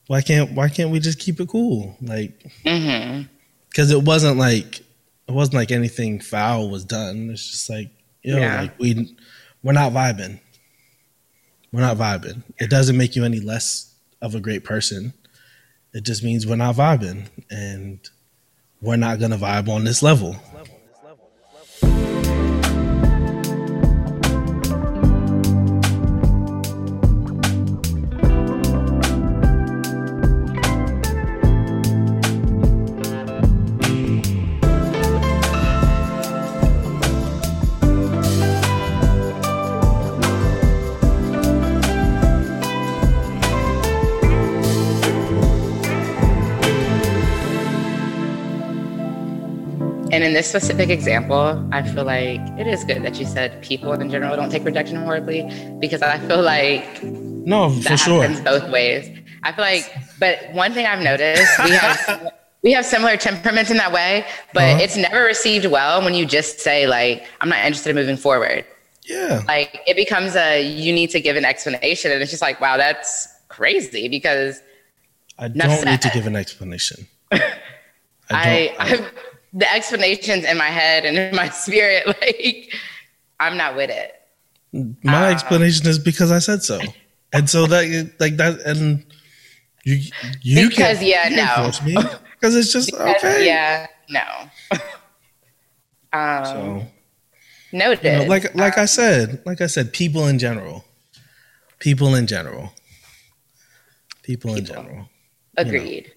Why 0.08 0.22
can't 0.22 0.52
Why 0.52 0.70
can't 0.70 0.92
we 0.92 1.00
just 1.00 1.20
keep 1.20 1.40
it 1.40 1.50
cool? 1.50 1.98
Like, 2.02 2.38
because 2.64 2.66
mm-hmm. 2.66 3.92
it 3.92 4.04
wasn't 4.04 4.38
like 4.38 4.80
it 5.28 5.32
wasn't 5.32 5.56
like 5.56 5.72
anything 5.72 6.20
foul 6.20 6.70
was 6.70 6.86
done. 6.86 7.30
It's 7.32 7.50
just 7.50 7.70
like 7.70 7.90
you 8.22 8.34
know, 8.34 8.40
yeah. 8.40 8.62
like 8.62 8.80
we 8.80 9.16
we're 9.64 9.74
not 9.74 9.92
vibing. 9.92 10.40
We're 11.72 11.82
not 11.82 11.98
vibing. 11.98 12.44
It 12.58 12.70
doesn't 12.70 12.98
make 12.98 13.16
you 13.16 13.26
any 13.26 13.40
less 13.40 13.94
of 14.22 14.36
a 14.36 14.40
great 14.40 14.64
person. 14.64 15.14
It 15.94 16.04
just 16.04 16.24
means 16.24 16.46
we're 16.46 16.56
not 16.56 16.76
vibing, 16.76 17.30
and 17.50 18.00
we're 18.82 18.96
not 18.98 19.20
gonna 19.20 19.38
vibe 19.38 19.70
on 19.70 19.84
this 19.84 20.04
level. 20.04 20.36
in 20.54 20.75
this 50.36 50.50
specific 50.50 50.90
example, 50.90 51.66
I 51.72 51.82
feel 51.82 52.04
like 52.04 52.42
it 52.60 52.68
is 52.68 52.84
good 52.84 53.04
that 53.04 53.18
you 53.18 53.26
said 53.26 53.62
people 53.64 53.94
in 53.94 54.10
general 54.10 54.36
don't 54.36 54.50
take 54.50 54.66
rejection 54.66 54.98
horribly 54.98 55.50
because 55.80 56.02
I 56.02 56.20
feel 56.20 56.42
like 56.42 57.02
no, 57.04 57.70
for 57.70 57.96
sure, 57.96 58.28
both 58.44 58.70
ways. 58.70 59.10
I 59.44 59.54
feel 59.54 59.64
like, 59.64 59.90
but 60.20 60.52
one 60.52 60.74
thing 60.74 60.86
I've 60.86 61.02
noticed 61.02 61.48
we 61.64 61.72
have 61.72 62.34
we 62.64 62.74
have 62.74 62.86
similar 62.86 63.16
temperaments 63.16 63.72
in 63.72 63.78
that 63.78 63.94
way, 63.94 64.26
but 64.54 64.64
uh-huh. 64.64 64.80
it's 64.82 64.98
never 64.98 65.24
received 65.24 65.68
well 65.68 66.04
when 66.04 66.14
you 66.14 66.26
just 66.26 66.60
say 66.60 66.86
like 66.86 67.26
I'm 67.40 67.48
not 67.48 67.60
interested 67.60 67.92
in 67.92 67.96
moving 67.96 68.18
forward. 68.18 68.66
Yeah, 69.04 69.42
like 69.48 69.80
it 69.88 69.96
becomes 69.96 70.36
a 70.36 70.62
you 70.62 70.92
need 70.92 71.12
to 71.12 71.22
give 71.22 71.38
an 71.38 71.46
explanation, 71.46 72.12
and 72.12 72.22
it's 72.22 72.32
just 72.32 72.42
like 72.42 72.60
wow, 72.60 72.76
that's 72.76 73.30
crazy 73.48 74.10
because 74.10 74.62
I 75.40 75.48
don't 75.48 75.86
need 75.86 76.02
to 76.02 76.10
give 76.10 76.28
an 76.28 76.36
explanation. 76.36 77.08
I, 77.32 77.42
I, 78.32 78.76
I 78.80 79.12
the 79.56 79.72
explanations 79.72 80.44
in 80.44 80.58
my 80.58 80.68
head 80.68 81.06
and 81.06 81.18
in 81.18 81.36
my 81.36 81.50
spirit, 81.64 82.06
like 82.08 82.74
I'm 83.40 83.58
not 83.58 83.76
with 83.76 83.90
it. 83.90 84.14
My 85.04 85.28
um, 85.28 85.34
explanation 85.34 85.88
is 85.88 85.98
because 85.98 86.32
I 86.32 86.40
said 86.40 86.62
so, 86.62 86.80
and 87.34 87.50
so 87.50 87.66
that 87.66 88.12
like 88.20 88.38
that, 88.38 88.60
and 88.62 89.06
you 89.86 90.12
you 90.42 90.70
because 90.70 91.00
can, 91.00 91.08
yeah 91.08 91.30
you 91.30 91.38
no 91.38 91.72
me 91.86 91.96
because 92.34 92.56
it's 92.56 92.74
just 92.74 92.92
because, 92.92 93.16
okay 93.16 93.46
yeah 93.46 93.88
no. 94.10 94.80
um, 96.12 96.46
so 96.46 96.88
noted. 97.76 98.04
You 98.04 98.20
know, 98.20 98.26
like 98.26 98.56
like 98.56 98.78
um, 98.78 98.84
I 98.84 98.86
said, 98.86 99.42
like 99.46 99.62
I 99.62 99.68
said, 99.68 99.94
people 99.94 100.28
in 100.28 100.40
general, 100.40 100.84
people 101.80 102.16
in 102.16 102.26
general, 102.28 102.74
people, 104.24 104.56
people. 104.56 104.56
in 104.56 104.66
general. 104.66 105.10
Agreed. 105.58 106.12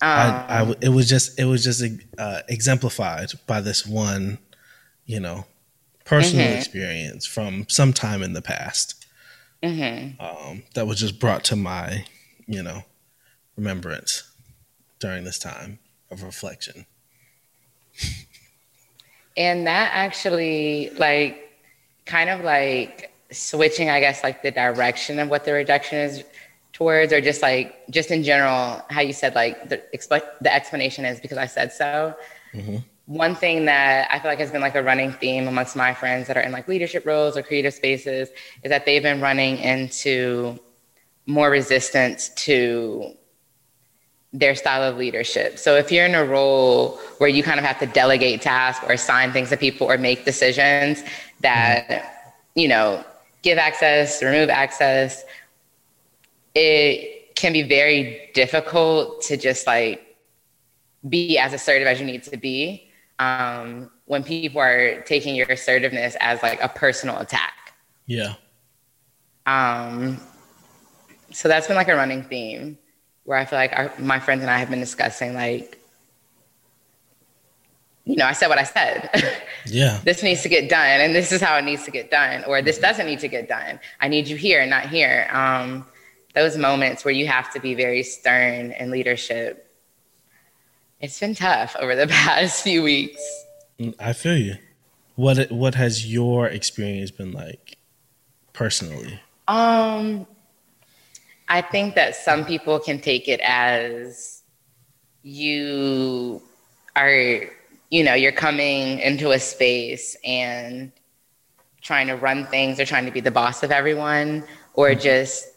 I, 0.00 0.44
I, 0.48 0.60
um, 0.60 0.74
it 0.80 0.90
was 0.90 1.08
just 1.08 1.38
it 1.38 1.44
was 1.44 1.64
just 1.64 1.82
uh, 2.18 2.40
exemplified 2.48 3.30
by 3.46 3.60
this 3.60 3.86
one, 3.86 4.38
you 5.06 5.20
know, 5.20 5.46
personal 6.04 6.46
mm-hmm. 6.46 6.58
experience 6.58 7.26
from 7.26 7.66
some 7.68 7.92
time 7.92 8.22
in 8.22 8.32
the 8.34 8.42
past 8.42 9.04
mm-hmm. 9.64 10.20
um, 10.20 10.62
that 10.74 10.86
was 10.86 10.98
just 10.98 11.18
brought 11.18 11.44
to 11.44 11.56
my, 11.56 12.04
you 12.46 12.62
know, 12.62 12.82
remembrance 13.56 14.30
during 14.98 15.24
this 15.24 15.38
time 15.38 15.78
of 16.10 16.22
reflection. 16.22 16.86
and 19.36 19.66
that 19.66 19.90
actually, 19.94 20.90
like, 20.98 21.40
kind 22.06 22.30
of 22.30 22.44
like 22.44 23.12
switching, 23.30 23.90
I 23.90 24.00
guess, 24.00 24.22
like 24.22 24.42
the 24.42 24.50
direction 24.50 25.18
of 25.18 25.28
what 25.28 25.44
the 25.44 25.52
rejection 25.52 25.98
is 25.98 26.24
towards 26.74 27.12
or 27.12 27.20
just 27.20 27.40
like 27.40 27.88
just 27.88 28.10
in 28.10 28.22
general 28.22 28.82
how 28.90 29.00
you 29.00 29.12
said 29.12 29.34
like 29.34 29.68
the, 29.70 29.82
expl- 29.94 30.28
the 30.42 30.52
explanation 30.52 31.06
is 31.06 31.20
because 31.20 31.38
i 31.38 31.46
said 31.46 31.72
so 31.72 32.14
mm-hmm. 32.52 32.76
one 33.06 33.34
thing 33.34 33.64
that 33.64 34.08
I 34.10 34.18
feel 34.18 34.30
like 34.30 34.40
has 34.40 34.50
been 34.50 34.60
like 34.60 34.74
a 34.74 34.82
running 34.82 35.12
theme 35.12 35.46
amongst 35.46 35.76
my 35.76 35.94
friends 35.94 36.26
that 36.26 36.36
are 36.36 36.42
in 36.42 36.52
like 36.52 36.68
leadership 36.68 37.06
roles 37.06 37.36
or 37.36 37.42
creative 37.42 37.72
spaces 37.72 38.28
is 38.62 38.70
that 38.70 38.84
they've 38.84 39.02
been 39.02 39.20
running 39.20 39.58
into 39.58 40.58
more 41.26 41.48
resistance 41.48 42.28
to 42.30 43.14
their 44.34 44.56
style 44.56 44.82
of 44.82 44.96
leadership. 44.96 45.58
So 45.58 45.76
if 45.76 45.92
you're 45.92 46.04
in 46.04 46.14
a 46.16 46.24
role 46.24 46.98
where 47.18 47.30
you 47.30 47.42
kind 47.42 47.60
of 47.60 47.64
have 47.64 47.78
to 47.78 47.86
delegate 47.86 48.42
tasks 48.42 48.84
or 48.86 48.92
assign 48.92 49.32
things 49.32 49.50
to 49.50 49.56
people 49.56 49.90
or 49.90 49.96
make 49.96 50.24
decisions 50.24 51.04
that, 51.40 52.34
you 52.56 52.66
know, 52.66 53.04
give 53.42 53.58
access, 53.58 54.22
remove 54.22 54.50
access, 54.50 55.24
it 56.54 57.34
can 57.34 57.52
be 57.52 57.62
very 57.62 58.30
difficult 58.34 59.22
to 59.22 59.36
just 59.36 59.66
like 59.66 60.16
be 61.08 61.38
as 61.38 61.52
assertive 61.52 61.86
as 61.86 62.00
you 62.00 62.06
need 62.06 62.22
to 62.22 62.36
be 62.36 62.90
um, 63.18 63.90
when 64.06 64.22
people 64.22 64.60
are 64.60 65.02
taking 65.02 65.34
your 65.34 65.46
assertiveness 65.50 66.16
as 66.20 66.42
like 66.42 66.62
a 66.62 66.68
personal 66.68 67.18
attack. 67.18 67.74
Yeah. 68.06 68.34
Um, 69.46 70.20
so 71.30 71.48
that's 71.48 71.66
been 71.66 71.76
like 71.76 71.88
a 71.88 71.96
running 71.96 72.22
theme 72.22 72.78
where 73.24 73.38
I 73.38 73.44
feel 73.44 73.58
like 73.58 73.72
our, 73.72 73.92
my 73.98 74.20
friends 74.20 74.42
and 74.42 74.50
I 74.50 74.58
have 74.58 74.70
been 74.70 74.80
discussing 74.80 75.34
like, 75.34 75.78
you 78.04 78.16
know, 78.16 78.26
I 78.26 78.32
said 78.32 78.48
what 78.48 78.58
I 78.58 78.64
said. 78.64 79.10
Yeah. 79.66 79.98
this 80.04 80.22
needs 80.22 80.42
to 80.42 80.50
get 80.50 80.68
done, 80.68 81.00
and 81.00 81.14
this 81.14 81.32
is 81.32 81.40
how 81.40 81.56
it 81.56 81.62
needs 81.62 81.86
to 81.86 81.90
get 81.90 82.10
done, 82.10 82.44
or 82.44 82.60
this 82.60 82.76
doesn't 82.76 83.06
need 83.06 83.20
to 83.20 83.28
get 83.28 83.48
done. 83.48 83.80
I 83.98 84.08
need 84.08 84.28
you 84.28 84.36
here, 84.36 84.66
not 84.66 84.90
here. 84.90 85.26
Um, 85.32 85.86
those 86.34 86.56
moments 86.56 87.04
where 87.04 87.14
you 87.14 87.26
have 87.26 87.52
to 87.52 87.60
be 87.60 87.74
very 87.74 88.02
stern 88.02 88.72
in 88.72 88.90
leadership. 88.90 89.70
It's 91.00 91.18
been 91.18 91.34
tough 91.34 91.76
over 91.80 91.94
the 91.94 92.06
past 92.08 92.62
few 92.62 92.82
weeks. 92.82 93.22
I 93.98 94.12
feel 94.12 94.36
you. 94.36 94.56
What 95.16 95.50
what 95.50 95.76
has 95.76 96.12
your 96.12 96.46
experience 96.46 97.10
been 97.10 97.32
like 97.32 97.78
personally? 98.52 99.20
Um, 99.46 100.26
I 101.48 101.60
think 101.60 101.94
that 101.94 102.16
some 102.16 102.44
people 102.44 102.80
can 102.80 103.00
take 103.00 103.28
it 103.28 103.40
as 103.40 104.42
you 105.22 106.42
are, 106.96 107.42
you 107.90 108.02
know, 108.02 108.14
you're 108.14 108.32
coming 108.32 108.98
into 109.00 109.30
a 109.32 109.38
space 109.38 110.16
and 110.24 110.90
trying 111.80 112.06
to 112.06 112.14
run 112.14 112.46
things 112.46 112.80
or 112.80 112.86
trying 112.86 113.04
to 113.04 113.12
be 113.12 113.20
the 113.20 113.30
boss 113.30 113.62
of 113.62 113.70
everyone 113.70 114.44
or 114.72 114.88
mm-hmm. 114.88 115.00
just 115.00 115.53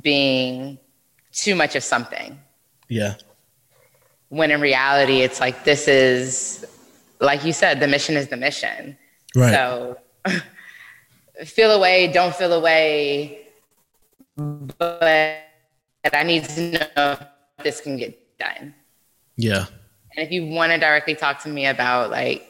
being 0.00 0.78
too 1.32 1.54
much 1.54 1.76
of 1.76 1.82
something. 1.82 2.38
Yeah. 2.88 3.14
When 4.28 4.50
in 4.50 4.60
reality, 4.60 5.22
it's 5.22 5.40
like, 5.40 5.64
this 5.64 5.88
is, 5.88 6.64
like 7.20 7.44
you 7.44 7.52
said, 7.52 7.80
the 7.80 7.88
mission 7.88 8.16
is 8.16 8.28
the 8.28 8.36
mission. 8.36 8.96
Right. 9.34 9.52
So 9.52 9.98
feel 11.44 11.72
away, 11.72 12.12
don't 12.12 12.34
feel 12.34 12.52
away 12.52 13.40
but 14.78 15.44
I 16.12 16.22
need 16.22 16.44
to 16.44 16.70
know 16.72 17.12
if 17.12 17.64
this 17.64 17.80
can 17.80 17.96
get 17.96 18.38
done. 18.38 18.74
Yeah. 19.36 19.66
And 20.16 20.26
if 20.26 20.32
you 20.32 20.46
want 20.46 20.72
to 20.72 20.78
directly 20.78 21.14
talk 21.14 21.42
to 21.42 21.48
me 21.48 21.66
about 21.66 22.10
like 22.10 22.46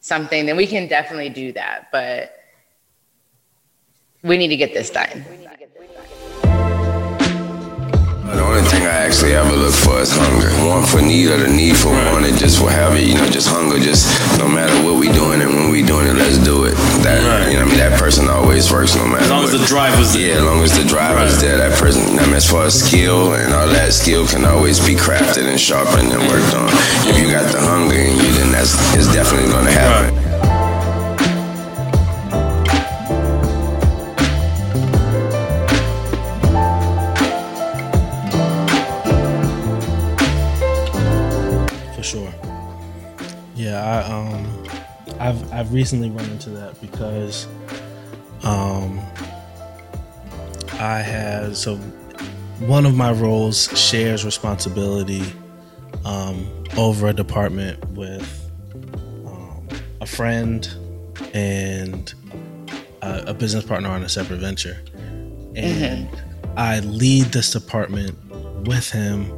something, 0.00 0.46
then 0.46 0.56
we 0.56 0.66
can 0.66 0.88
definitely 0.88 1.28
do 1.28 1.52
that. 1.52 1.88
But 1.92 2.36
we 4.22 4.36
need 4.36 4.48
to 4.48 4.56
get 4.56 4.74
this 4.74 4.90
done. 4.90 5.24
Thing 8.80 8.88
I 8.88 9.04
actually 9.04 9.34
ever 9.34 9.52
look 9.52 9.74
for 9.74 10.00
is 10.00 10.08
hunger. 10.08 10.48
Want 10.64 10.88
for 10.88 11.02
need 11.02 11.28
or 11.28 11.36
the 11.36 11.52
need 11.52 11.76
for 11.76 11.92
wanting, 11.92 12.32
just 12.36 12.56
for 12.56 12.70
having, 12.70 13.04
you 13.04 13.14
know, 13.14 13.28
just 13.28 13.52
hunger. 13.52 13.76
Just 13.76 14.08
no 14.38 14.48
matter 14.48 14.72
what 14.80 14.96
we 14.96 15.12
doing 15.12 15.42
and 15.42 15.52
when 15.52 15.68
we 15.68 15.82
doing 15.82 16.06
it, 16.08 16.16
let's 16.16 16.38
do 16.38 16.64
it. 16.64 16.72
That 17.04 17.20
right. 17.20 17.52
you 17.52 17.60
know, 17.60 17.66
I 17.66 17.68
mean, 17.68 17.76
that 17.76 18.00
person 18.00 18.26
always 18.28 18.72
works 18.72 18.96
no 18.96 19.04
matter. 19.04 19.24
As 19.24 19.28
long 19.28 19.44
what. 19.44 19.52
as 19.52 19.60
the 19.60 19.66
driver's 19.66 20.14
there. 20.14 20.32
Yeah, 20.32 20.40
as 20.40 20.44
long 20.48 20.62
as 20.64 20.72
the 20.72 20.88
driver's 20.88 21.36
right. 21.36 21.44
there, 21.44 21.56
that 21.58 21.76
person. 21.78 22.18
I 22.18 22.24
mean, 22.24 22.40
as 22.40 22.48
far 22.48 22.64
as 22.64 22.80
skill 22.80 23.34
and 23.34 23.52
all 23.52 23.68
that 23.68 23.92
skill 23.92 24.26
can 24.26 24.46
always 24.46 24.80
be 24.80 24.96
crafted 24.96 25.44
and 25.44 25.60
sharpened 25.60 26.16
and 26.16 26.24
worked 26.32 26.56
on. 26.56 26.72
If 27.04 27.20
you 27.20 27.28
got 27.28 27.52
the 27.52 27.60
hunger 27.60 28.00
in 28.00 28.16
you, 28.16 28.32
then 28.40 28.48
that's 28.48 28.72
it's 28.96 29.12
definitely 29.12 29.52
going 29.52 29.68
to 29.68 29.76
happen. 29.76 30.16
Right. 30.16 30.29
I've 45.30 45.52
I've 45.52 45.72
recently 45.72 46.10
run 46.10 46.28
into 46.30 46.50
that 46.50 46.80
because 46.80 47.46
um 48.42 49.00
I 50.72 50.98
had 50.98 51.56
so 51.56 51.76
one 52.58 52.84
of 52.84 52.96
my 52.96 53.12
roles 53.12 53.66
shares 53.78 54.24
responsibility 54.24 55.22
um, 56.04 56.48
over 56.76 57.08
a 57.08 57.12
department 57.12 57.82
with 57.90 58.50
um, 59.26 59.68
a 60.00 60.06
friend 60.06 60.68
and 61.32 62.12
a, 63.02 63.24
a, 63.28 63.34
business 63.34 63.64
partner 63.64 63.88
on 63.90 64.02
a 64.02 64.08
separate 64.08 64.40
venture, 64.40 64.78
and 65.54 66.08
mm-hmm. 66.08 66.58
I 66.58 66.80
lead 66.80 67.26
this 67.26 67.52
department 67.52 68.16
with 68.66 68.90
him 68.90 69.32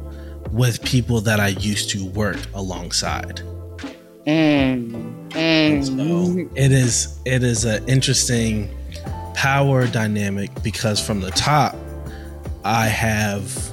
with 0.51 0.83
people 0.83 1.21
that 1.21 1.39
I 1.39 1.49
used 1.49 1.89
to 1.91 2.05
work 2.05 2.39
alongside. 2.53 3.41
Mm. 4.25 5.12
Mm. 5.71 5.85
So 5.85 6.49
it 6.55 6.71
is 6.71 7.19
it 7.25 7.43
is 7.43 7.65
an 7.65 7.87
interesting 7.87 8.69
power 9.33 9.87
dynamic 9.87 10.51
because 10.63 11.05
from 11.05 11.21
the 11.21 11.31
top 11.31 11.75
I 12.63 12.87
have 12.87 13.71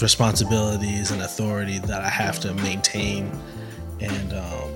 responsibilities 0.00 1.10
and 1.10 1.22
authority 1.22 1.78
that 1.78 2.02
I 2.02 2.08
have 2.08 2.40
to 2.40 2.54
maintain 2.54 3.30
and 4.00 4.32
um, 4.32 4.70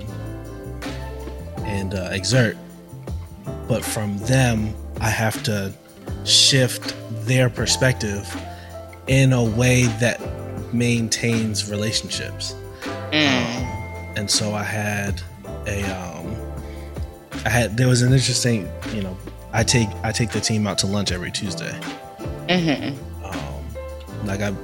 and 1.64 1.94
uh, 1.94 2.10
exert, 2.12 2.56
but 3.68 3.84
from 3.84 4.18
them 4.18 4.74
I 5.00 5.08
have 5.08 5.42
to 5.44 5.72
shift 6.24 6.94
their 7.26 7.48
perspective 7.48 8.34
in 9.06 9.32
a 9.32 9.42
way 9.42 9.84
that 10.00 10.20
maintains 10.72 11.70
relationships. 11.70 12.54
Mm. 13.10 13.26
Um, 13.26 14.14
and 14.16 14.30
so 14.30 14.54
I 14.54 14.62
had 14.62 15.22
a 15.66 15.82
um, 15.84 16.36
I 17.44 17.48
had 17.48 17.76
there 17.76 17.88
was 17.88 18.02
an 18.02 18.12
interesting 18.12 18.70
you 18.92 19.02
know 19.02 19.16
I 19.52 19.62
take 19.64 19.88
I 20.02 20.12
take 20.12 20.30
the 20.30 20.40
team 20.40 20.66
out 20.66 20.78
to 20.78 20.86
lunch 20.86 21.12
every 21.12 21.30
Tuesday. 21.30 21.78
Mm-hmm. 22.48 23.24
Um, 23.24 24.26
like 24.26 24.40
I 24.40 24.54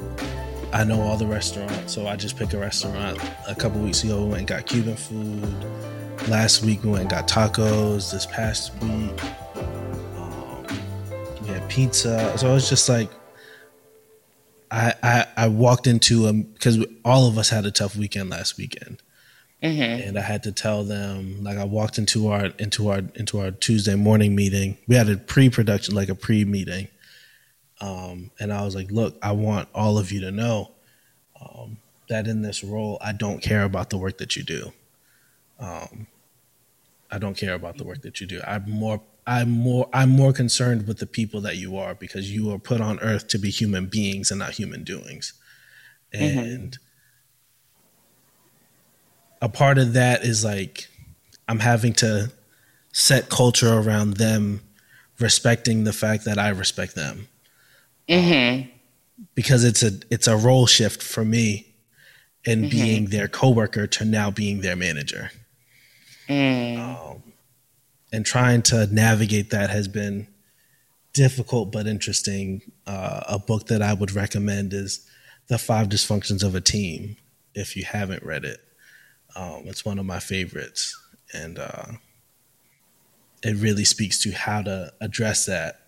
I 0.73 0.85
know 0.85 1.01
all 1.01 1.17
the 1.17 1.27
restaurants, 1.27 1.93
so 1.93 2.07
I 2.07 2.17
just 2.17 2.37
pick 2.37 2.53
a 2.53 2.59
restaurant. 2.59 3.19
A 3.49 3.55
couple 3.55 3.81
weeks 3.81 4.05
ago, 4.05 4.23
we 4.23 4.29
went 4.29 4.39
and 4.39 4.47
got 4.47 4.67
Cuban 4.67 4.97
food. 4.97 5.65
Last 6.29 6.63
week, 6.63 6.85
we 6.85 6.91
went 6.91 7.03
and 7.03 7.11
got 7.11 7.27
tacos. 7.27 8.13
This 8.13 8.27
past 8.27 8.73
week, 8.83 9.25
um, 10.17 10.67
we 11.43 11.49
had 11.49 11.69
pizza. 11.69 12.37
So 12.39 12.51
it 12.51 12.53
was 12.53 12.69
just 12.69 12.89
like 12.89 13.11
I, 14.71 14.95
I, 15.03 15.27
I 15.37 15.49
walked 15.49 15.87
into 15.87 16.27
a 16.27 16.33
because 16.33 16.85
all 17.05 17.27
of 17.27 17.39
us 17.39 17.51
had 17.51 17.67
a 17.67 17.71
tough 17.71 17.97
weekend 17.97 18.31
last 18.31 18.57
weekend, 18.57 19.03
Mm-hmm. 19.63 20.09
And 20.09 20.19
I 20.19 20.23
had 20.23 20.43
to 20.45 20.53
tell 20.53 20.85
them, 20.85 21.45
like 21.45 21.59
I 21.59 21.65
walked 21.65 21.99
into 21.99 22.29
our 22.29 22.47
into 22.59 22.89
our 22.89 23.03
into 23.15 23.41
our 23.41 23.51
Tuesday 23.51 23.95
morning 23.95 24.35
meeting. 24.35 24.79
We 24.89 24.95
had 24.95 25.11
a 25.11 25.19
pre-production, 25.19 25.95
like 25.95 26.09
a 26.09 26.15
pre-meeting, 26.15 26.89
um, 27.81 28.31
and 28.41 28.55
I 28.55 28.65
was 28.65 28.75
like, 28.75 28.91
"Look, 28.91 29.19
I 29.23 29.33
want 29.33 29.69
all 29.75 29.99
of 29.99 30.13
you 30.13 30.21
to 30.23 30.31
know 30.31 30.71
um, 31.41 31.77
that 32.09 32.27
in 32.27 32.41
this 32.41 32.65
role, 32.65 32.97
I 33.03 33.13
don't 33.13 33.43
care 33.43 33.65
about 33.65 33.91
the 33.91 33.99
work 33.99 34.17
that 34.19 34.35
you 34.35 34.45
do. 34.45 34.73
Um, 35.59 36.07
I 37.11 37.19
don't 37.19 37.37
care 37.37 37.55
about 37.55 37.77
the 37.77 37.85
work 37.85 38.01
that 38.01 38.19
you 38.19 38.27
do. 38.27 38.41
I'm 38.47 38.71
more 38.71 39.03
I'm 39.27 39.51
more 39.51 39.91
I'm 39.93 40.09
more 40.09 40.33
concerned 40.33 40.87
with 40.87 41.01
the 41.01 41.07
people 41.07 41.43
that 41.43 41.59
you 41.59 41.77
are 41.77 41.95
because 41.95 42.33
you 42.33 42.51
are 42.51 42.59
put 42.59 42.81
on 42.81 42.99
earth 43.01 43.29
to 43.29 43.39
be 43.39 43.51
human 43.51 43.87
beings 43.87 44.31
and 44.31 44.39
not 44.39 44.53
human 44.53 44.85
doings. 44.85 45.35
Mm-hmm. 46.15 46.39
And 46.39 46.71
mm-hmm 46.71 46.87
a 49.41 49.49
part 49.49 49.79
of 49.79 49.95
that 49.95 50.23
is 50.25 50.45
like 50.45 50.89
I'm 51.49 51.61
having 51.61 51.93
to 51.95 52.33
set 52.93 53.29
culture 53.29 53.73
around 53.73 54.15
them 54.15 54.63
respecting 55.19 55.85
the 55.85 55.93
fact 55.93 56.25
that 56.25 56.39
I 56.39 56.49
respect 56.49 56.95
them. 56.95 57.29
Mm-hmm. 58.09 58.69
Because 59.35 59.65
it's 59.65 59.83
a 59.83 59.93
it's 60.11 60.27
a 60.27 60.37
role 60.37 60.67
shift 60.67 61.03
for 61.03 61.25
me 61.25 61.75
in 62.45 62.63
mm-hmm. 62.63 62.71
being 62.71 63.07
their 63.07 63.29
coworker 63.29 63.87
to 63.87 64.05
now 64.05 64.31
being 64.31 64.61
their 64.61 64.77
manager. 64.77 65.31
Mm. 66.29 66.79
Um, 66.79 67.23
and 68.13 68.25
trying 68.25 68.63
to 68.63 68.87
navigate 68.87 69.51
that 69.51 69.71
has 69.71 69.89
been 69.89 70.27
difficult 71.13 71.73
but 71.73 71.87
interesting. 71.87 72.63
Uh, 72.87 73.23
a 73.29 73.39
book 73.39 73.67
that 73.67 73.83
I 73.83 73.93
would 73.93 74.13
recommend 74.13 74.73
is 74.73 75.07
The 75.49 75.59
Five 75.59 75.89
Dysfunctions 75.89 76.43
of 76.43 76.55
a 76.55 76.61
Team 76.61 77.17
if 77.55 77.77
you 77.77 77.85
haven't 77.85 78.23
read 78.23 78.45
it. 78.45 78.61
Um, 79.37 79.63
it's 79.67 79.85
one 79.85 79.99
of 79.99 80.07
my 80.07 80.19
favorites, 80.19 80.99
and 81.33 81.59
uh, 81.59 81.87
it 83.43 83.57
really 83.57 83.85
speaks 83.85 84.19
to 84.21 84.33
how 84.33 84.63
to 84.63 84.93
address 85.01 85.47
that 85.47 85.83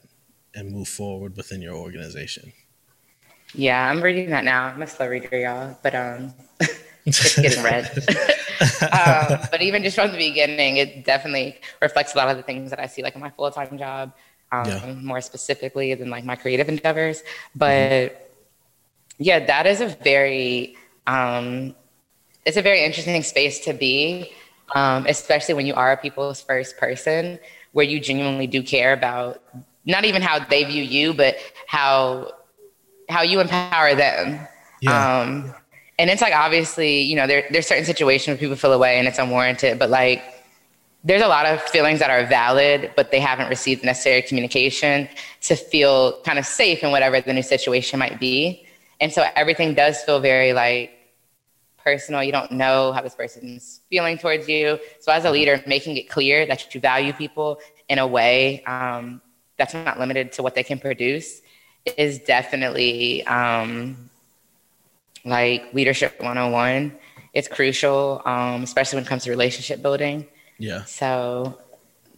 and 0.55 0.71
move 0.71 0.89
forward 0.89 1.37
within 1.37 1.63
your 1.63 1.75
organization. 1.75 2.53
Yeah, 3.55 3.89
I'm 3.89 4.01
reading 4.01 4.31
that 4.31 4.45
now. 4.45 4.67
I'm 4.67 4.81
a 4.83 4.87
slow 4.87 5.09
reader, 5.09 5.39
y'all, 5.39 5.77
but 5.83 5.95
um, 5.95 6.33
it's 7.05 7.37
getting 7.39 7.63
read. 7.63 7.85
um, 8.83 9.39
but 9.51 9.61
even 9.61 9.83
just 9.83 9.97
from 9.97 10.11
the 10.13 10.19
beginning, 10.19 10.79
it 10.79 11.05
definitely 11.05 11.59
reflects 11.81 12.15
a 12.15 12.19
lot 12.19 12.29
of 12.29 12.37
the 12.37 12.43
things 12.43 12.71
that 12.71 12.81
I 12.81 12.87
see 12.87 13.03
like 13.03 13.15
in 13.15 13.21
my 13.21 13.31
full 13.31 13.51
time 13.51 13.77
job, 13.77 14.13
um, 14.53 14.67
yeah. 14.67 14.95
more 14.95 15.21
specifically 15.21 15.95
than 15.95 16.09
like 16.09 16.25
my 16.25 16.37
creative 16.37 16.69
endeavors. 16.69 17.23
But 17.55 17.71
mm-hmm. 18.13 18.15
yeah, 19.19 19.45
that 19.47 19.67
is 19.67 19.81
a 19.81 19.89
very 19.89 20.77
um, 21.07 21.75
it's 22.45 22.57
a 22.57 22.63
very 22.63 22.85
interesting 22.85 23.23
space 23.23 23.61
to 23.61 23.73
be, 23.73 24.33
um, 24.75 25.07
especially 25.07 25.55
when 25.55 25.67
you 25.67 25.75
are 25.75 25.93
a 25.93 25.97
people's 25.97 26.41
first 26.41 26.77
person, 26.77 27.39
where 27.73 27.85
you 27.85 28.01
genuinely 28.01 28.47
do 28.47 28.63
care 28.63 28.93
about 28.93 29.43
not 29.85 30.05
even 30.05 30.23
how 30.23 30.39
they 30.39 30.65
view 30.65 30.83
you, 30.83 31.15
but 31.15 31.37
how 31.67 32.33
how 33.09 33.23
you 33.23 33.41
empower 33.41 33.95
them. 33.95 34.47
Yeah. 34.81 35.21
Um, 35.21 35.55
and 35.99 36.11
it's 36.11 36.23
like 36.23 36.35
obviously, 36.35 37.01
you 37.01 37.17
know, 37.17 37.27
there 37.27 37.45
there's 37.51 37.67
certain 37.67 37.85
situations 37.85 38.29
where 38.29 38.39
people 38.39 38.57
feel 38.57 38.73
away 38.73 38.99
and 38.99 39.07
it's 39.07 39.19
unwarranted, 39.19 39.79
but 39.79 39.91
like 39.91 40.23
there's 41.05 41.23
a 41.23 41.29
lot 41.29 41.47
of 41.47 41.61
feelings 41.63 41.99
that 41.99 42.11
are 42.11 42.25
valid, 42.27 42.93
but 42.97 43.11
they 43.11 43.19
haven't 43.19 43.49
received 43.49 43.83
the 43.83 43.87
necessary 43.87 44.23
communication 44.23 45.09
to 45.41 45.57
feel 45.57 46.21
kind 46.23 46.39
of 46.39 46.47
safe 46.47 46.83
in 46.83 46.91
whatever 46.93 47.21
the 47.21 47.33
new 47.33 47.43
situation 47.43 47.99
might 47.99 48.21
be. 48.21 48.65
And 49.01 49.13
so 49.13 49.27
everything 49.35 49.75
does 49.75 50.01
feel 50.03 50.21
very 50.21 50.53
like 50.53 51.02
personal. 51.83 52.23
You 52.23 52.33
don't 52.33 52.53
know 52.53 52.93
how 52.93 53.03
this 53.03 53.15
person's 53.15 53.81
feeling 53.91 54.19
towards 54.19 54.49
you. 54.49 54.79
So, 55.01 55.13
as 55.13 55.25
a 55.25 55.31
leader, 55.31 55.63
making 55.67 55.97
it 55.97 56.09
clear 56.09 56.47
that 56.47 56.75
you 56.75 56.81
value 56.81 57.13
people 57.13 57.59
in 57.89 57.99
a 57.99 58.07
way 58.07 58.63
um, 58.65 59.21
that's 59.57 59.75
not 59.75 59.99
limited 59.99 60.33
to 60.33 60.43
what 60.43 60.55
they 60.55 60.63
can 60.63 60.79
produce 60.79 61.43
is 61.97 62.19
definitely 62.21 63.25
um, 63.27 64.11
like 65.25 65.73
leadership 65.75 66.19
101. 66.21 66.97
It's 67.35 67.49
crucial, 67.49 68.23
um, 68.25 68.63
especially 68.63 68.97
when 68.97 69.05
it 69.05 69.09
comes 69.09 69.25
to 69.25 69.31
relationship 69.31 69.83
building. 69.83 70.27
Yeah. 70.59 70.85
So, 70.85 71.59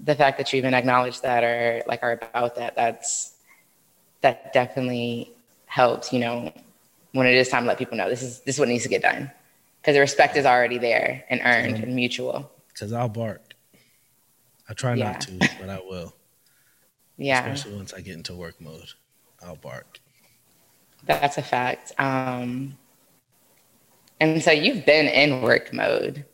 the 0.03 0.15
fact 0.15 0.39
that 0.39 0.53
you 0.53 0.59
even 0.59 0.75
acknowledge 0.75 1.21
that 1.21 1.45
or 1.45 1.83
like 1.87 2.03
are 2.03 2.13
about 2.13 2.57
that, 2.57 2.75
that's 2.77 3.35
that 4.21 4.53
definitely 4.53 5.31
helps. 5.67 6.13
You 6.13 6.19
know, 6.21 6.53
when 7.13 7.27
it 7.27 7.35
is 7.35 7.49
time 7.49 7.63
to 7.63 7.69
let 7.69 7.79
people 7.79 7.97
know 7.97 8.09
this 8.09 8.23
is 8.23 8.41
this 8.41 8.57
is 8.57 8.59
what 8.59 8.69
needs 8.69 8.83
to 8.83 8.89
get 8.89 9.03
done 9.03 9.31
because 9.85 9.97
the 9.97 10.01
respect 10.01 10.35
is 10.39 10.47
already 10.47 10.79
there 10.79 11.23
and 11.29 11.43
earned 11.45 11.77
and 11.85 11.95
mutual. 11.95 12.51
Because 12.69 12.95
I'll 12.95 13.11
bark. 13.11 13.53
I 14.67 14.73
try 14.73 14.95
yeah. 14.95 15.13
not 15.13 15.21
to, 15.21 15.33
but 15.61 15.69
I 15.69 15.79
will. 15.87 16.15
Yeah. 17.19 17.45
Especially 17.45 17.77
once 17.77 17.93
I 17.93 18.01
get 18.01 18.15
into 18.15 18.35
work 18.35 18.59
mode, 18.63 18.89
I'll 19.45 19.57
bark. 19.57 20.01
That's 21.05 21.37
a 21.37 21.43
fact. 21.43 21.93
Um, 21.99 22.79
and 24.21 24.43
so 24.43 24.53
you've 24.53 24.87
been 24.87 25.07
in 25.07 25.43
work 25.43 25.71
mode. 25.75 26.25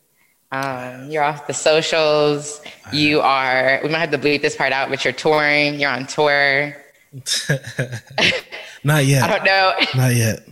Um, 0.53 1.11
you're 1.11 1.25
off 1.25 1.49
the 1.49 1.53
socials. 1.53 2.61
You 2.93 3.21
are. 3.21 3.81
We 3.83 3.89
might 3.89 3.99
have 3.99 4.13
to 4.13 4.19
bleep 4.19 4.43
this 4.43 4.55
part 4.55 4.73
out, 4.73 4.91
but 4.91 5.05
you're 5.05 5.13
touring. 5.13 5.81
You're 5.81 5.91
on 5.91 6.07
tour. 6.07 6.77
Not 8.85 9.07
yet. 9.07 9.25
I 9.25 9.37
don't 9.37 9.45
know. 9.45 9.73
Not 9.97 10.15
yet. 10.15 10.47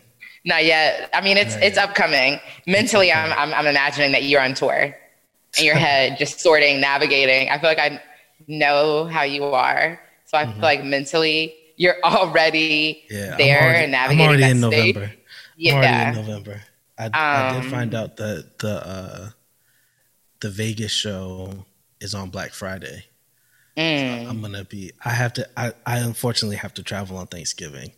Not 0.49 0.65
yet. 0.65 1.11
I 1.13 1.21
mean, 1.21 1.37
it's 1.37 1.57
it's 1.57 1.77
upcoming. 1.77 2.41
Mentally, 2.67 3.13
I'm, 3.13 3.31
I'm 3.35 3.53
I'm 3.53 3.67
imagining 3.67 4.13
that 4.13 4.23
you're 4.23 4.41
on 4.41 4.55
tour, 4.55 4.97
in 5.59 5.65
your 5.65 5.75
head, 5.75 6.17
just 6.17 6.41
sorting, 6.41 6.81
navigating. 6.81 7.51
I 7.51 7.59
feel 7.59 7.69
like 7.69 7.79
I 7.79 8.03
know 8.47 9.05
how 9.05 9.25
you 9.25 9.45
are, 9.45 10.01
so 10.25 10.39
I 10.39 10.45
mm-hmm. 10.45 10.53
feel 10.55 10.63
like 10.63 10.85
mentally 10.85 11.55
you're 11.77 11.97
already 12.03 13.05
yeah, 13.11 13.37
there 13.37 13.61
already, 13.61 13.83
and 13.83 13.93
navigating. 13.93 14.25
I'm 14.25 14.29
already 14.31 14.51
in 14.51 14.73
state. 14.73 14.95
November. 14.97 15.15
Yeah, 15.59 15.75
I'm 15.75 15.85
already 15.85 16.19
in 16.21 16.27
November. 16.27 16.63
I, 16.99 17.05
um, 17.05 17.13
I 17.15 17.53
did 17.53 17.65
um, 17.65 17.71
find 17.71 17.95
out 17.95 18.17
that 18.17 18.59
the 18.59 18.89
uh, 18.89 19.31
the 20.41 20.49
Vegas 20.49 20.93
show 20.93 21.67
is 22.01 22.15
on 22.15 22.31
Black 22.31 22.55
Friday. 22.55 23.05
Mm. 23.77 24.25
So 24.25 24.31
I'm 24.31 24.41
gonna 24.41 24.65
be. 24.65 24.93
I 25.05 25.11
have 25.11 25.35
to. 25.35 25.47
I, 25.59 25.73
I 25.85 25.99
unfortunately 25.99 26.57
have 26.57 26.73
to 26.75 26.83
travel 26.83 27.19
on 27.19 27.27
Thanksgiving. 27.27 27.93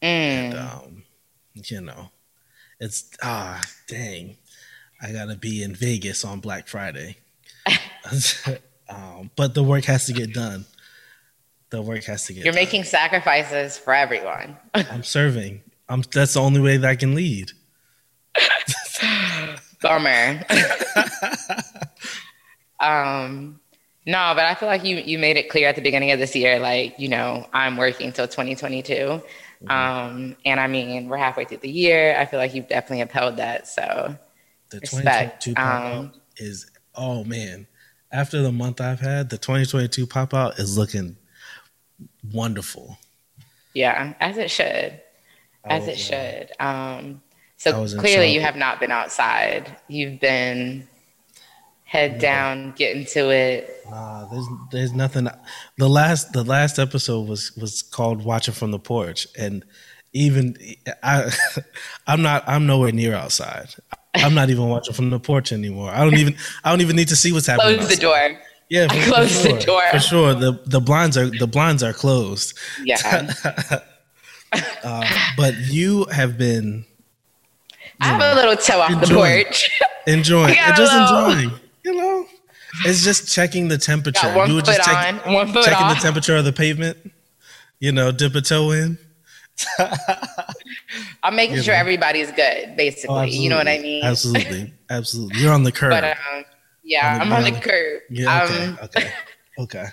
Mm. 0.00 0.06
And 0.06 0.54
um, 0.54 1.03
you 1.54 1.80
know, 1.80 2.10
it's 2.80 3.10
ah 3.22 3.62
dang, 3.88 4.36
I 5.00 5.12
gotta 5.12 5.36
be 5.36 5.62
in 5.62 5.74
Vegas 5.74 6.24
on 6.24 6.40
Black 6.40 6.68
Friday. 6.68 7.16
um, 8.88 9.30
but 9.36 9.54
the 9.54 9.62
work 9.62 9.84
has 9.84 10.06
to 10.06 10.12
get 10.12 10.32
done. 10.32 10.64
The 11.70 11.82
work 11.82 12.04
has 12.04 12.26
to 12.26 12.34
get. 12.34 12.44
You're 12.44 12.52
done. 12.52 12.62
making 12.62 12.84
sacrifices 12.84 13.78
for 13.78 13.94
everyone. 13.94 14.56
I'm 14.74 15.02
serving. 15.02 15.62
I'm. 15.88 16.02
That's 16.12 16.34
the 16.34 16.40
only 16.40 16.60
way 16.60 16.76
that 16.76 16.88
I 16.88 16.96
can 16.96 17.14
lead. 17.14 17.52
Bummer. 19.80 20.44
um, 22.80 23.60
no, 24.06 24.32
but 24.34 24.44
I 24.44 24.54
feel 24.54 24.68
like 24.68 24.84
you 24.84 24.96
you 24.96 25.18
made 25.18 25.36
it 25.36 25.48
clear 25.48 25.68
at 25.68 25.76
the 25.76 25.82
beginning 25.82 26.10
of 26.12 26.18
this 26.18 26.34
year, 26.34 26.58
like 26.58 26.98
you 26.98 27.08
know, 27.08 27.46
I'm 27.52 27.76
working 27.76 28.12
till 28.12 28.26
2022, 28.26 29.22
Mm-hmm. 29.66 30.16
Um, 30.16 30.36
and 30.44 30.60
I 30.60 30.66
mean, 30.66 31.08
we're 31.08 31.16
halfway 31.16 31.44
through 31.44 31.58
the 31.58 31.70
year. 31.70 32.16
I 32.18 32.26
feel 32.26 32.38
like 32.38 32.54
you've 32.54 32.68
definitely 32.68 33.02
upheld 33.02 33.36
that. 33.36 33.66
So 33.68 34.16
the 34.70 34.80
2022 34.80 35.60
um, 35.60 36.12
is 36.36 36.70
oh 36.94 37.24
man. 37.24 37.66
After 38.12 38.42
the 38.42 38.52
month 38.52 38.80
I've 38.80 39.00
had, 39.00 39.30
the 39.30 39.38
2022 39.38 40.06
pop 40.06 40.34
out 40.34 40.58
is 40.60 40.78
looking 40.78 41.16
wonderful. 42.32 42.98
Yeah, 43.74 44.14
as 44.20 44.38
it 44.38 44.50
should. 44.50 45.00
As 45.64 45.88
it 45.88 45.96
uh, 45.96 45.96
should. 45.96 46.52
Um, 46.60 47.22
so 47.56 47.86
clearly 47.98 48.32
you 48.32 48.40
have 48.40 48.56
not 48.56 48.78
been 48.78 48.92
outside. 48.92 49.76
You've 49.88 50.20
been 50.20 50.86
head 51.94 52.18
down, 52.18 52.72
get 52.72 52.96
into 52.96 53.30
it. 53.30 53.70
Nah, 53.88 54.26
there's 54.26 54.46
there's 54.72 54.92
nothing. 54.92 55.28
The 55.78 55.88
last 55.88 56.32
the 56.32 56.42
last 56.42 56.78
episode 56.78 57.28
was 57.28 57.56
was 57.56 57.82
called 57.82 58.24
"Watching 58.24 58.52
from 58.52 58.72
the 58.72 58.80
Porch," 58.80 59.28
and 59.38 59.64
even 60.12 60.56
I, 61.02 61.30
I'm 62.06 62.20
not. 62.20 62.42
I'm 62.46 62.66
nowhere 62.66 62.92
near 62.92 63.14
outside. 63.14 63.68
I'm 64.14 64.34
not 64.34 64.50
even 64.50 64.68
watching 64.68 64.94
from 64.94 65.10
the 65.10 65.18
porch 65.18 65.52
anymore. 65.52 65.90
I 65.90 66.04
don't 66.04 66.18
even. 66.18 66.36
I 66.62 66.70
don't 66.70 66.80
even 66.80 66.96
need 66.96 67.08
to 67.08 67.16
see 67.16 67.32
what's 67.32 67.46
happening. 67.46 67.78
Close 67.78 67.90
outside. 67.90 67.96
the 67.96 68.00
door. 68.00 68.40
Yeah, 68.70 68.88
for, 68.88 69.10
close 69.10 69.42
sure, 69.42 69.52
the 69.52 69.64
door 69.64 69.82
for 69.90 69.98
sure. 69.98 70.34
The 70.34 70.60
the 70.66 70.80
blinds 70.80 71.16
are 71.16 71.30
the 71.30 71.46
blinds 71.46 71.82
are 71.82 71.92
closed. 71.92 72.58
Yeah. 72.84 73.32
uh, 74.84 75.04
but 75.36 75.54
you 75.56 76.06
have 76.06 76.38
been. 76.38 76.84
I 78.00 78.06
have 78.06 78.20
know, 78.20 78.34
a 78.34 78.36
little 78.36 78.56
toe 78.56 78.80
off 78.80 78.90
enjoying, 78.90 79.44
the 79.44 79.44
porch. 79.44 79.70
Enjoying, 80.06 80.54
just 80.54 80.92
enjoying 80.92 81.38
you 81.40 81.50
know, 81.50 81.63
it's 82.84 83.04
just 83.04 83.32
checking 83.32 83.68
the 83.68 83.78
temperature. 83.78 84.26
Got 84.26 84.36
one 84.36 84.48
you 84.48 84.54
would 84.56 84.66
foot 84.66 84.76
just 84.76 84.88
on, 84.88 85.16
one 85.32 85.52
foot 85.52 85.64
checking 85.64 85.86
off. 85.86 85.96
the 85.96 86.02
temperature 86.02 86.36
of 86.36 86.44
the 86.44 86.52
pavement. 86.52 86.96
You 87.80 87.92
know, 87.92 88.12
dip 88.12 88.34
a 88.34 88.40
toe 88.40 88.70
in. 88.70 88.98
I'm 91.22 91.36
making 91.36 91.56
you 91.56 91.62
sure 91.62 91.74
know. 91.74 91.80
everybody's 91.80 92.30
good, 92.32 92.76
basically. 92.76 93.16
Oh, 93.16 93.22
you 93.22 93.48
know 93.48 93.56
what 93.56 93.68
I 93.68 93.78
mean? 93.78 94.04
Absolutely, 94.04 94.72
absolutely. 94.90 95.40
You're 95.40 95.52
on 95.52 95.62
the 95.62 95.72
curb. 95.72 95.90
But 95.90 96.04
um, 96.04 96.44
yeah, 96.82 97.14
on 97.20 97.28
the, 97.28 97.36
I'm 97.36 97.44
on 97.44 97.52
the, 97.52 97.60
curb. 97.60 98.02
Yeah. 98.10 98.44
Okay. 98.44 98.64
Um, 98.64 98.78
okay. 98.82 99.12
Okay. 99.56 99.84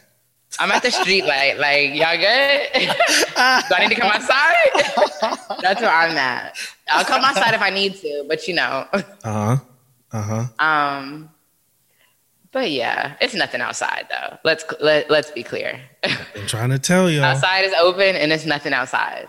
I'm 0.60 0.72
at 0.72 0.82
the 0.82 0.89
street 0.89 1.24
light. 1.26 1.60
Like, 1.60 1.94
y'all 1.94 2.17
good? 2.17 2.67
Do 2.74 3.76
I 3.76 3.78
need 3.80 3.89
to 3.89 4.02
come 4.02 4.12
outside? 4.12 5.60
That's 5.62 5.82
where 5.82 5.91
I'm 5.91 6.17
at. 6.17 6.58
I'll 6.89 7.06
come 7.06 7.24
outside 7.24 7.54
if 7.54 7.62
I 7.62 7.70
need 7.70 7.96
to, 7.98 8.26
but 8.28 8.48
you 8.48 8.56
know. 8.56 8.88
Uh 8.91 9.01
huh. 9.24 9.58
Uh 10.12 10.22
huh. 10.22 10.66
Um. 10.66 11.30
But 12.52 12.72
yeah, 12.72 13.16
it's 13.22 13.34
nothing 13.34 13.62
outside 13.62 14.08
though. 14.10 14.38
Let's 14.43 14.66
let, 14.82 15.10
let's 15.10 15.32
be 15.32 15.43
clear. 15.43 15.80
I'm 16.04 16.47
trying 16.47 16.70
to 16.72 16.80
tell 16.80 17.10
you. 17.10 17.22
Outside 17.22 17.62
is 17.62 17.74
open 17.80 18.16
and 18.16 18.32
it's 18.32 18.45
nothing 18.45 18.74
outside. 18.74 19.28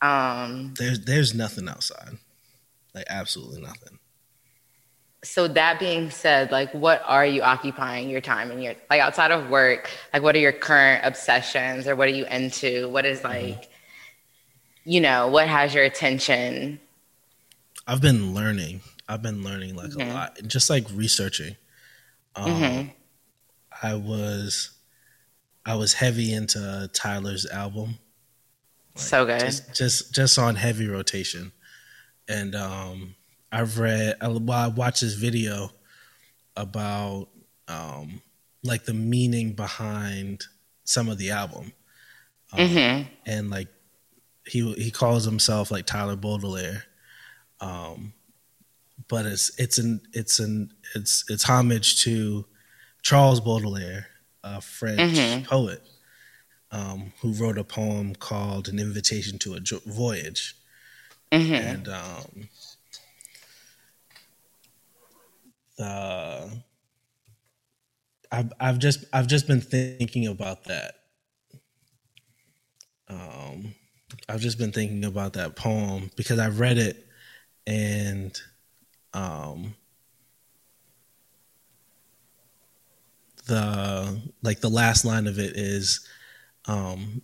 Um 0.00 0.74
there's 0.78 1.00
there's 1.00 1.34
nothing 1.34 1.68
outside. 1.68 2.18
Like 2.94 3.06
absolutely 3.08 3.60
nothing. 3.60 3.98
So 5.24 5.48
that 5.48 5.80
being 5.80 6.10
said, 6.10 6.52
like 6.52 6.72
what 6.72 7.02
are 7.06 7.26
you 7.26 7.42
occupying 7.42 8.08
your 8.08 8.20
time 8.20 8.50
and 8.50 8.62
your 8.62 8.74
like 8.88 9.00
outside 9.00 9.32
of 9.32 9.50
work? 9.50 9.90
Like 10.12 10.22
what 10.22 10.36
are 10.36 10.40
your 10.40 10.52
current 10.52 11.04
obsessions 11.04 11.88
or 11.88 11.96
what 11.96 12.06
are 12.06 12.12
you 12.12 12.26
into? 12.26 12.88
What 12.88 13.04
is 13.04 13.18
mm-hmm. 13.18 13.28
like 13.28 13.62
mm-hmm. 13.62 14.90
you 14.90 15.00
know, 15.00 15.26
what 15.26 15.48
has 15.48 15.74
your 15.74 15.82
attention? 15.82 16.78
I've 17.86 18.00
been 18.00 18.32
learning. 18.32 18.82
I've 19.08 19.22
been 19.22 19.42
learning 19.42 19.74
like 19.74 19.90
mm-hmm. 19.90 20.08
a 20.08 20.14
lot 20.14 20.38
just 20.46 20.70
like 20.70 20.86
researching. 20.92 21.56
Um, 22.36 22.50
mm-hmm. 22.50 22.88
I 23.82 23.94
was 23.94 24.70
I 25.66 25.76
was 25.76 25.94
heavy 25.94 26.32
into 26.32 26.90
Tyler's 26.92 27.46
album. 27.46 27.98
Like, 28.94 29.04
so 29.04 29.26
good. 29.26 29.40
Just, 29.40 29.74
just 29.74 30.14
just 30.14 30.38
on 30.38 30.56
heavy 30.56 30.88
rotation. 30.88 31.52
And 32.28 32.54
um 32.54 33.14
I've 33.54 33.78
read. 33.78 34.16
I, 34.20 34.28
well, 34.28 34.58
I 34.58 34.66
watched 34.66 35.02
this 35.02 35.14
video 35.14 35.70
about 36.56 37.28
um, 37.68 38.20
like 38.64 38.84
the 38.84 38.94
meaning 38.94 39.52
behind 39.52 40.44
some 40.82 41.08
of 41.08 41.18
the 41.18 41.30
album, 41.30 41.72
um, 42.52 42.58
mm-hmm. 42.58 43.08
and 43.26 43.50
like 43.50 43.68
he 44.44 44.72
he 44.74 44.90
calls 44.90 45.24
himself 45.24 45.70
like 45.70 45.86
Tyler 45.86 46.16
Baudelaire, 46.16 46.84
um, 47.60 48.12
but 49.08 49.26
it's 49.26 49.58
it's 49.58 49.78
an 49.78 50.00
it's 50.12 50.38
an 50.38 50.72
it's 50.94 51.24
it's 51.28 51.44
homage 51.44 52.02
to 52.02 52.46
Charles 53.02 53.40
Baudelaire, 53.40 54.06
a 54.42 54.60
French 54.60 55.00
mm-hmm. 55.00 55.44
poet, 55.44 55.82
um, 56.70 57.12
who 57.20 57.32
wrote 57.32 57.58
a 57.58 57.64
poem 57.64 58.14
called 58.14 58.68
"An 58.68 58.78
Invitation 58.78 59.38
to 59.40 59.54
a 59.54 59.60
Voyage," 59.86 60.56
mm-hmm. 61.30 61.54
and 61.54 61.88
um, 61.88 62.48
the 65.76 66.62
I've 68.32 68.52
I've 68.58 68.78
just 68.78 69.04
I've 69.12 69.26
just 69.26 69.46
been 69.46 69.60
thinking 69.60 70.26
about 70.26 70.64
that. 70.64 70.94
Um, 73.08 73.74
I've 74.28 74.40
just 74.40 74.58
been 74.58 74.72
thinking 74.72 75.04
about 75.04 75.34
that 75.34 75.56
poem 75.56 76.10
because 76.16 76.38
I 76.38 76.48
read 76.48 76.78
it 76.78 77.06
and 77.66 78.40
um 79.14 79.74
the 83.46 84.20
like 84.42 84.60
the 84.60 84.68
last 84.68 85.04
line 85.04 85.26
of 85.26 85.38
it 85.38 85.56
is 85.56 86.06
um 86.66 87.22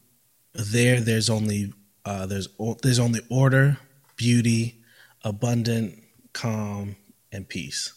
there 0.54 1.00
there's 1.00 1.28
only 1.28 1.72
uh 2.04 2.26
there's 2.26 2.48
there's 2.82 2.98
only 2.98 3.20
order 3.30 3.78
beauty 4.16 4.82
abundant 5.24 5.98
calm 6.32 6.96
and 7.32 7.48
peace 7.48 7.94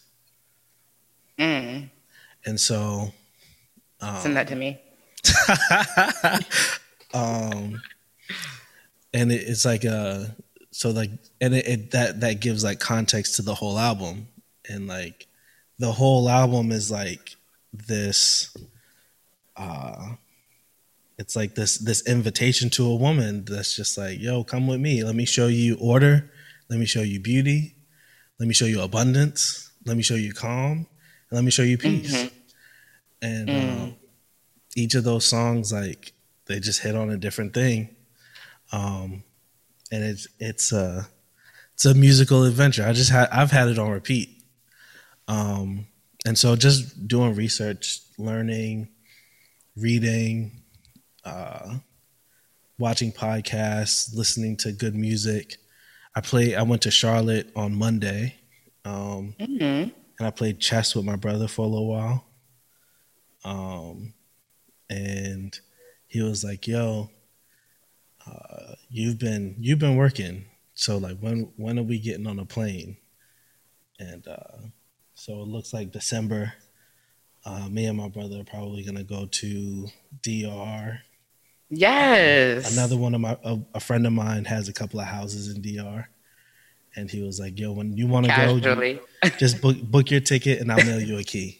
mm. 1.38 1.88
and 2.44 2.60
so 2.60 3.12
um, 4.00 4.16
send 4.20 4.36
that 4.36 4.48
to 4.48 4.56
me 4.56 4.80
um 7.14 7.80
and 9.12 9.30
it, 9.30 9.42
it's 9.46 9.64
like 9.64 9.84
a 9.84 10.34
so 10.74 10.90
like 10.90 11.10
and 11.40 11.54
it, 11.54 11.68
it, 11.68 11.90
that 11.92 12.20
that 12.22 12.40
gives 12.40 12.64
like 12.64 12.80
context 12.80 13.36
to 13.36 13.42
the 13.42 13.54
whole 13.54 13.78
album. 13.78 14.26
And 14.68 14.88
like 14.88 15.28
the 15.78 15.92
whole 15.92 16.28
album 16.28 16.72
is 16.72 16.90
like 16.90 17.36
this 17.72 18.56
uh 19.56 20.14
it's 21.16 21.36
like 21.36 21.54
this 21.54 21.78
this 21.78 22.04
invitation 22.08 22.70
to 22.70 22.86
a 22.86 22.96
woman 22.96 23.44
that's 23.44 23.76
just 23.76 23.96
like 23.96 24.18
yo 24.18 24.42
come 24.42 24.66
with 24.66 24.80
me. 24.80 25.04
Let 25.04 25.14
me 25.14 25.24
show 25.24 25.46
you 25.46 25.76
order. 25.80 26.28
Let 26.68 26.80
me 26.80 26.86
show 26.86 27.02
you 27.02 27.20
beauty. 27.20 27.76
Let 28.40 28.48
me 28.48 28.54
show 28.54 28.64
you 28.64 28.80
abundance. 28.80 29.70
Let 29.86 29.96
me 29.96 30.02
show 30.02 30.16
you 30.16 30.32
calm. 30.32 30.88
And 31.30 31.36
let 31.36 31.44
me 31.44 31.52
show 31.52 31.62
you 31.62 31.78
peace. 31.78 32.16
Mm-hmm. 32.16 32.36
and 33.22 33.48
mm. 33.48 33.80
um, 33.80 33.96
each 34.74 34.96
of 34.96 35.04
those 35.04 35.24
songs 35.24 35.72
like 35.72 36.14
they 36.46 36.58
just 36.58 36.82
hit 36.82 36.96
on 36.96 37.10
a 37.10 37.16
different 37.16 37.54
thing. 37.54 37.94
Um 38.72 39.22
and 39.94 40.02
it's 40.02 40.26
it's 40.40 40.72
a 40.72 41.08
it's 41.72 41.86
a 41.86 41.94
musical 41.94 42.44
adventure. 42.44 42.84
I 42.84 42.92
just 42.92 43.10
had 43.10 43.28
I've 43.30 43.52
had 43.52 43.68
it 43.68 43.78
on 43.78 43.90
repeat, 43.90 44.42
um, 45.28 45.86
and 46.26 46.36
so 46.36 46.56
just 46.56 47.06
doing 47.06 47.34
research, 47.36 48.00
learning, 48.18 48.88
reading, 49.76 50.62
uh, 51.24 51.76
watching 52.76 53.12
podcasts, 53.12 54.14
listening 54.14 54.56
to 54.58 54.72
good 54.72 54.96
music. 54.96 55.58
I 56.16 56.20
played. 56.20 56.56
I 56.56 56.62
went 56.62 56.82
to 56.82 56.90
Charlotte 56.90 57.50
on 57.54 57.76
Monday, 57.76 58.34
um, 58.84 59.36
mm-hmm. 59.38 59.62
and 59.62 59.92
I 60.20 60.30
played 60.30 60.58
chess 60.58 60.96
with 60.96 61.04
my 61.04 61.16
brother 61.16 61.46
for 61.46 61.62
a 61.64 61.68
little 61.68 61.88
while. 61.88 62.24
Um, 63.44 64.14
and 64.90 65.56
he 66.08 66.20
was 66.20 66.42
like, 66.42 66.66
"Yo, 66.66 67.10
uh, 68.30 68.74
you've 68.88 69.18
been 69.18 69.56
you've 69.58 69.78
been 69.78 69.96
working. 69.96 70.46
So 70.74 70.98
like 70.98 71.18
when 71.18 71.52
when 71.56 71.78
are 71.78 71.84
we 71.84 71.98
getting 71.98 72.26
on 72.26 72.38
a 72.38 72.44
plane? 72.44 72.96
And 73.98 74.26
uh, 74.26 74.68
so 75.14 75.34
it 75.34 75.48
looks 75.48 75.72
like 75.72 75.92
December. 75.92 76.52
Uh, 77.44 77.68
me 77.68 77.86
and 77.86 77.98
my 77.98 78.08
brother 78.08 78.40
are 78.40 78.44
probably 78.44 78.82
gonna 78.82 79.04
go 79.04 79.26
to 79.26 79.88
DR. 80.22 80.98
Yes. 81.70 82.72
Another 82.72 82.96
one 82.96 83.14
of 83.14 83.20
my 83.20 83.36
a, 83.44 83.58
a 83.74 83.80
friend 83.80 84.06
of 84.06 84.12
mine 84.12 84.44
has 84.46 84.68
a 84.68 84.72
couple 84.72 85.00
of 85.00 85.06
houses 85.06 85.54
in 85.54 85.60
DR, 85.62 86.08
and 86.96 87.10
he 87.10 87.22
was 87.22 87.38
like, 87.38 87.58
"Yo, 87.58 87.72
when 87.72 87.96
you 87.96 88.06
want 88.06 88.26
to 88.26 88.32
go, 88.34 88.56
you, 88.56 89.00
just 89.38 89.60
book 89.60 89.76
book 89.82 90.10
your 90.10 90.20
ticket, 90.20 90.60
and 90.60 90.72
I'll 90.72 90.84
mail 90.84 91.00
you 91.00 91.18
a 91.18 91.24
key." 91.24 91.58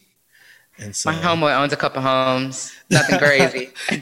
And 0.79 0.95
so 0.97 1.13
my 1.13 1.19
homeboy 1.19 1.57
owns 1.57 1.73
a 1.73 1.77
couple 1.77 2.03
homes. 2.03 2.73
Nothing 2.91 3.19
crazy. 3.19 3.71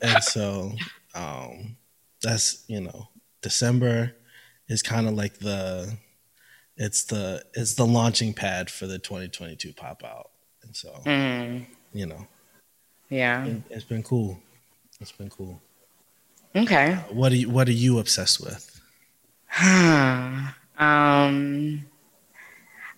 and 0.00 0.22
so 0.22 0.72
um, 1.14 1.76
that's 2.22 2.64
you 2.68 2.80
know 2.80 3.08
December 3.42 4.14
is 4.68 4.82
kind 4.82 5.06
of 5.06 5.14
like 5.14 5.38
the 5.38 5.96
it's 6.76 7.04
the 7.04 7.44
it's 7.54 7.74
the 7.74 7.86
launching 7.86 8.34
pad 8.34 8.70
for 8.70 8.86
the 8.86 8.98
2022 8.98 9.72
pop 9.72 10.04
out, 10.04 10.30
and 10.62 10.74
so 10.76 11.00
mm. 11.04 11.64
you 11.92 12.06
know, 12.06 12.26
yeah, 13.08 13.44
it, 13.46 13.62
it's 13.70 13.84
been 13.84 14.02
cool. 14.02 14.38
It's 15.00 15.12
been 15.12 15.30
cool. 15.30 15.60
Okay. 16.54 16.92
Uh, 16.92 16.98
what 17.12 17.32
are 17.32 17.36
you 17.36 17.50
What 17.50 17.68
are 17.68 17.72
you 17.72 17.98
obsessed 17.98 18.40
with? 18.40 18.80
um, 19.62 20.52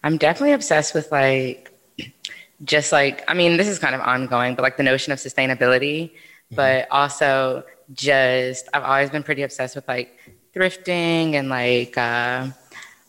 I'm 0.02 0.16
definitely 0.16 0.52
obsessed 0.52 0.94
with 0.94 1.10
like 1.12 1.72
just 2.64 2.92
like 2.92 3.22
I 3.28 3.34
mean 3.34 3.56
this 3.56 3.68
is 3.68 3.78
kind 3.78 3.94
of 3.94 4.00
ongoing, 4.00 4.54
but 4.54 4.62
like 4.62 4.76
the 4.76 4.82
notion 4.82 5.12
of 5.12 5.18
sustainability. 5.18 6.12
But 6.50 6.88
also 6.90 7.64
just 7.92 8.68
I've 8.74 8.82
always 8.82 9.10
been 9.10 9.22
pretty 9.22 9.42
obsessed 9.42 9.76
with 9.76 9.88
like 9.88 10.18
thrifting 10.54 11.34
and 11.34 11.48
like 11.48 11.96
uh, 11.96 12.48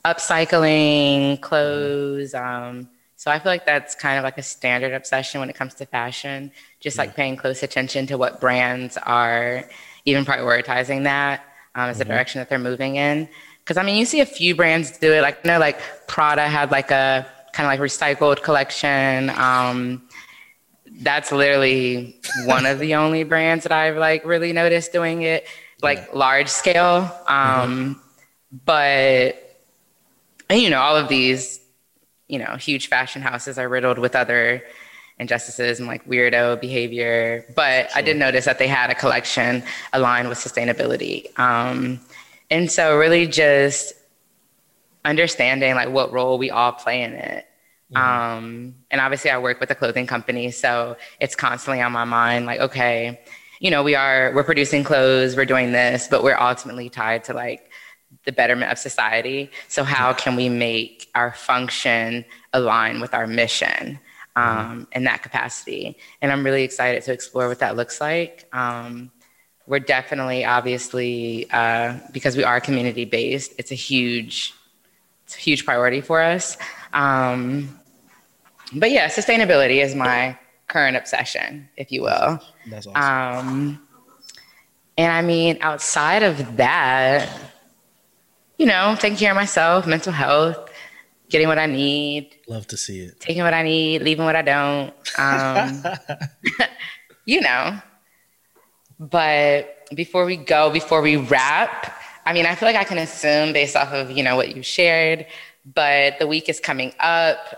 upcycling 0.05 1.41
clothes. 1.41 2.33
Um, 2.33 2.89
so 3.15 3.29
I 3.29 3.39
feel 3.39 3.51
like 3.51 3.65
that's 3.65 3.95
kind 3.95 4.17
of 4.17 4.23
like 4.23 4.37
a 4.37 4.43
standard 4.43 4.93
obsession 4.93 5.39
when 5.41 5.49
it 5.49 5.55
comes 5.55 5.73
to 5.75 5.85
fashion, 5.85 6.51
just 6.79 6.97
like 6.97 7.15
paying 7.15 7.35
close 7.35 7.63
attention 7.63 8.07
to 8.07 8.17
what 8.17 8.39
brands 8.39 8.97
are 8.97 9.65
even 10.05 10.23
prioritizing 10.23 11.03
that 11.03 11.43
um, 11.75 11.89
as 11.89 11.95
mm-hmm. 11.95 11.99
the 11.99 12.05
direction 12.05 12.39
that 12.39 12.49
they're 12.49 12.59
moving 12.59 12.95
in. 12.95 13.27
Because 13.59 13.77
I 13.77 13.83
mean, 13.83 13.97
you 13.97 14.05
see 14.05 14.21
a 14.21 14.25
few 14.25 14.55
brands 14.55 14.97
do 14.97 15.13
it, 15.13 15.21
like 15.21 15.39
you 15.43 15.51
know, 15.51 15.59
like 15.59 15.79
Prada 16.07 16.47
had 16.47 16.71
like 16.71 16.91
a 16.91 17.27
kind 17.51 17.65
of 17.67 17.79
like 17.79 17.91
recycled 17.91 18.41
collection. 18.41 19.29
Um, 19.31 20.07
that's 21.01 21.31
literally 21.31 22.19
one 22.45 22.65
of 22.65 22.79
the 22.79 22.95
only 22.95 23.23
brands 23.23 23.63
that 23.63 23.71
I've 23.71 23.97
like 23.97 24.25
really 24.25 24.53
noticed 24.53 24.91
doing 24.91 25.21
it 25.21 25.47
like 25.81 25.99
yeah. 25.99 26.17
large 26.17 26.49
scale. 26.49 27.11
Um, 27.27 27.95
mm-hmm. 27.95 28.57
But 28.65 29.49
and, 30.49 30.59
you 30.59 30.69
know, 30.69 30.81
all 30.81 30.97
of 30.97 31.07
these, 31.07 31.59
you 32.27 32.39
know, 32.39 32.55
huge 32.55 32.87
fashion 32.87 33.21
houses 33.21 33.57
are 33.57 33.69
riddled 33.69 33.99
with 33.99 34.15
other 34.15 34.63
injustices 35.19 35.79
and 35.79 35.87
like 35.87 36.05
weirdo 36.07 36.59
behavior. 36.59 37.45
But 37.55 37.89
sure. 37.89 37.99
I 37.99 38.01
did 38.01 38.17
notice 38.17 38.45
that 38.45 38.57
they 38.57 38.67
had 38.67 38.89
a 38.89 38.95
collection 38.95 39.63
aligned 39.93 40.29
with 40.29 40.37
sustainability. 40.37 41.37
Um, 41.37 41.99
and 42.49 42.71
so 42.71 42.97
really 42.97 43.27
just 43.27 43.93
understanding 45.05 45.75
like 45.75 45.89
what 45.89 46.11
role 46.11 46.37
we 46.37 46.49
all 46.49 46.71
play 46.71 47.03
in 47.03 47.13
it 47.13 47.45
Um, 47.95 48.75
and 48.91 49.01
obviously, 49.01 49.31
I 49.31 49.37
work 49.39 49.59
with 49.59 49.71
a 49.71 49.75
clothing 49.75 50.07
company, 50.07 50.51
so 50.51 50.95
it's 51.19 51.35
constantly 51.35 51.81
on 51.81 51.91
my 51.91 52.05
mind. 52.05 52.45
Like, 52.45 52.59
okay, 52.59 53.19
you 53.59 53.71
know, 53.71 53.83
we 53.83 53.95
are 53.95 54.31
we're 54.33 54.43
producing 54.43 54.83
clothes, 54.83 55.35
we're 55.35 55.45
doing 55.45 55.71
this, 55.71 56.07
but 56.07 56.23
we're 56.23 56.37
ultimately 56.39 56.89
tied 56.89 57.23
to 57.25 57.33
like 57.33 57.69
the 58.25 58.31
betterment 58.31 58.71
of 58.71 58.77
society. 58.77 59.51
So 59.67 59.83
how 59.83 60.13
can 60.13 60.35
we 60.35 60.49
make 60.49 61.09
our 61.15 61.33
function 61.33 62.25
align 62.53 63.01
with 63.01 63.13
our 63.13 63.27
mission 63.27 63.99
um, 64.35 64.45
mm-hmm. 64.45 64.83
in 64.93 65.03
that 65.05 65.23
capacity? 65.23 65.97
And 66.21 66.31
I'm 66.31 66.43
really 66.43 66.63
excited 66.63 67.03
to 67.03 67.13
explore 67.13 67.47
what 67.47 67.59
that 67.59 67.75
looks 67.75 67.99
like. 67.99 68.47
Um, 68.53 69.11
we're 69.67 69.79
definitely, 69.79 70.45
obviously, 70.45 71.49
uh, 71.51 71.97
because 72.11 72.35
we 72.35 72.43
are 72.43 72.59
community 72.59 73.05
based, 73.05 73.53
it's 73.59 73.71
a 73.71 73.75
huge, 73.75 74.53
it's 75.25 75.35
a 75.35 75.39
huge 75.39 75.63
priority 75.63 76.01
for 76.01 76.21
us. 76.21 76.57
Um, 76.91 77.78
but 78.73 78.91
yeah, 78.91 79.07
sustainability 79.07 79.83
is 79.83 79.95
my 79.95 80.37
current 80.67 80.95
obsession, 80.95 81.67
if 81.77 81.91
you 81.91 82.03
will. 82.03 82.39
That's 82.69 82.87
awesome. 82.87 83.47
Um, 83.47 83.87
and 84.97 85.11
I 85.11 85.21
mean, 85.21 85.57
outside 85.61 86.23
of 86.23 86.57
that, 86.57 87.29
you 88.57 88.65
know, 88.65 88.95
taking 88.99 89.17
care 89.17 89.31
of 89.31 89.35
myself, 89.35 89.87
mental 89.87 90.11
health, 90.11 90.69
getting 91.29 91.47
what 91.47 91.57
I 91.57 91.65
need. 91.65 92.35
Love 92.47 92.67
to 92.67 92.77
see 92.77 92.99
it. 92.99 93.19
Taking 93.19 93.43
what 93.43 93.53
I 93.53 93.63
need, 93.63 94.01
leaving 94.01 94.25
what 94.25 94.35
I 94.35 94.41
don't. 94.41 94.93
Um, 95.17 95.83
you 97.25 97.41
know. 97.41 97.79
But 98.99 99.87
before 99.95 100.25
we 100.25 100.35
go, 100.35 100.69
before 100.69 101.01
we 101.01 101.15
wrap, 101.15 101.95
I 102.25 102.33
mean, 102.33 102.45
I 102.45 102.55
feel 102.55 102.67
like 102.67 102.75
I 102.75 102.83
can 102.83 102.97
assume 102.97 103.53
based 103.53 103.75
off 103.75 103.93
of, 103.93 104.11
you 104.11 104.23
know, 104.23 104.35
what 104.35 104.53
you 104.55 104.61
shared, 104.61 105.25
but 105.73 106.19
the 106.19 106.27
week 106.27 106.49
is 106.49 106.59
coming 106.59 106.93
up. 106.99 107.57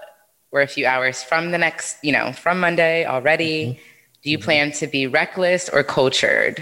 We're 0.52 0.62
a 0.62 0.68
few 0.68 0.86
hours 0.86 1.24
from 1.24 1.52
the 1.52 1.58
next, 1.58 1.98
you 2.04 2.12
know, 2.12 2.34
from 2.34 2.60
Monday 2.60 3.06
already. 3.06 3.66
Mm-hmm. 3.66 3.82
Do 4.22 4.30
you 4.30 4.38
mm-hmm. 4.38 4.46
plan 4.46 4.72
to 4.74 4.88
be 4.88 5.08
reckless 5.08 5.70
or 5.70 5.84
cultured? 5.84 6.62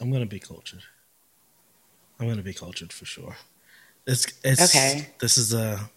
I'm 0.00 0.10
going 0.10 0.22
to 0.22 0.28
be 0.28 0.38
cultured. 0.38 0.82
I'm 2.20 2.26
going 2.26 2.36
to 2.36 2.44
be 2.44 2.54
cultured 2.54 2.92
for 2.92 3.06
sure. 3.06 3.36
It's, 4.06 4.26
it's, 4.44 4.74
okay. 4.74 5.08
This 5.20 5.38
is 5.38 5.54
a, 5.54 5.90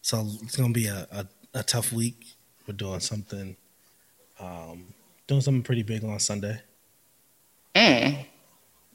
so 0.00 0.26
it's 0.42 0.56
going 0.56 0.72
to 0.72 0.80
be 0.80 0.86
a, 0.86 1.06
a, 1.12 1.26
a 1.54 1.62
tough 1.62 1.92
week. 1.92 2.34
We're 2.66 2.74
doing 2.74 3.00
something, 3.00 3.56
um, 4.40 4.94
doing 5.26 5.40
something 5.40 5.62
pretty 5.62 5.82
big 5.82 6.04
on 6.04 6.18
Sunday. 6.18 6.60
Mm. 7.74 8.24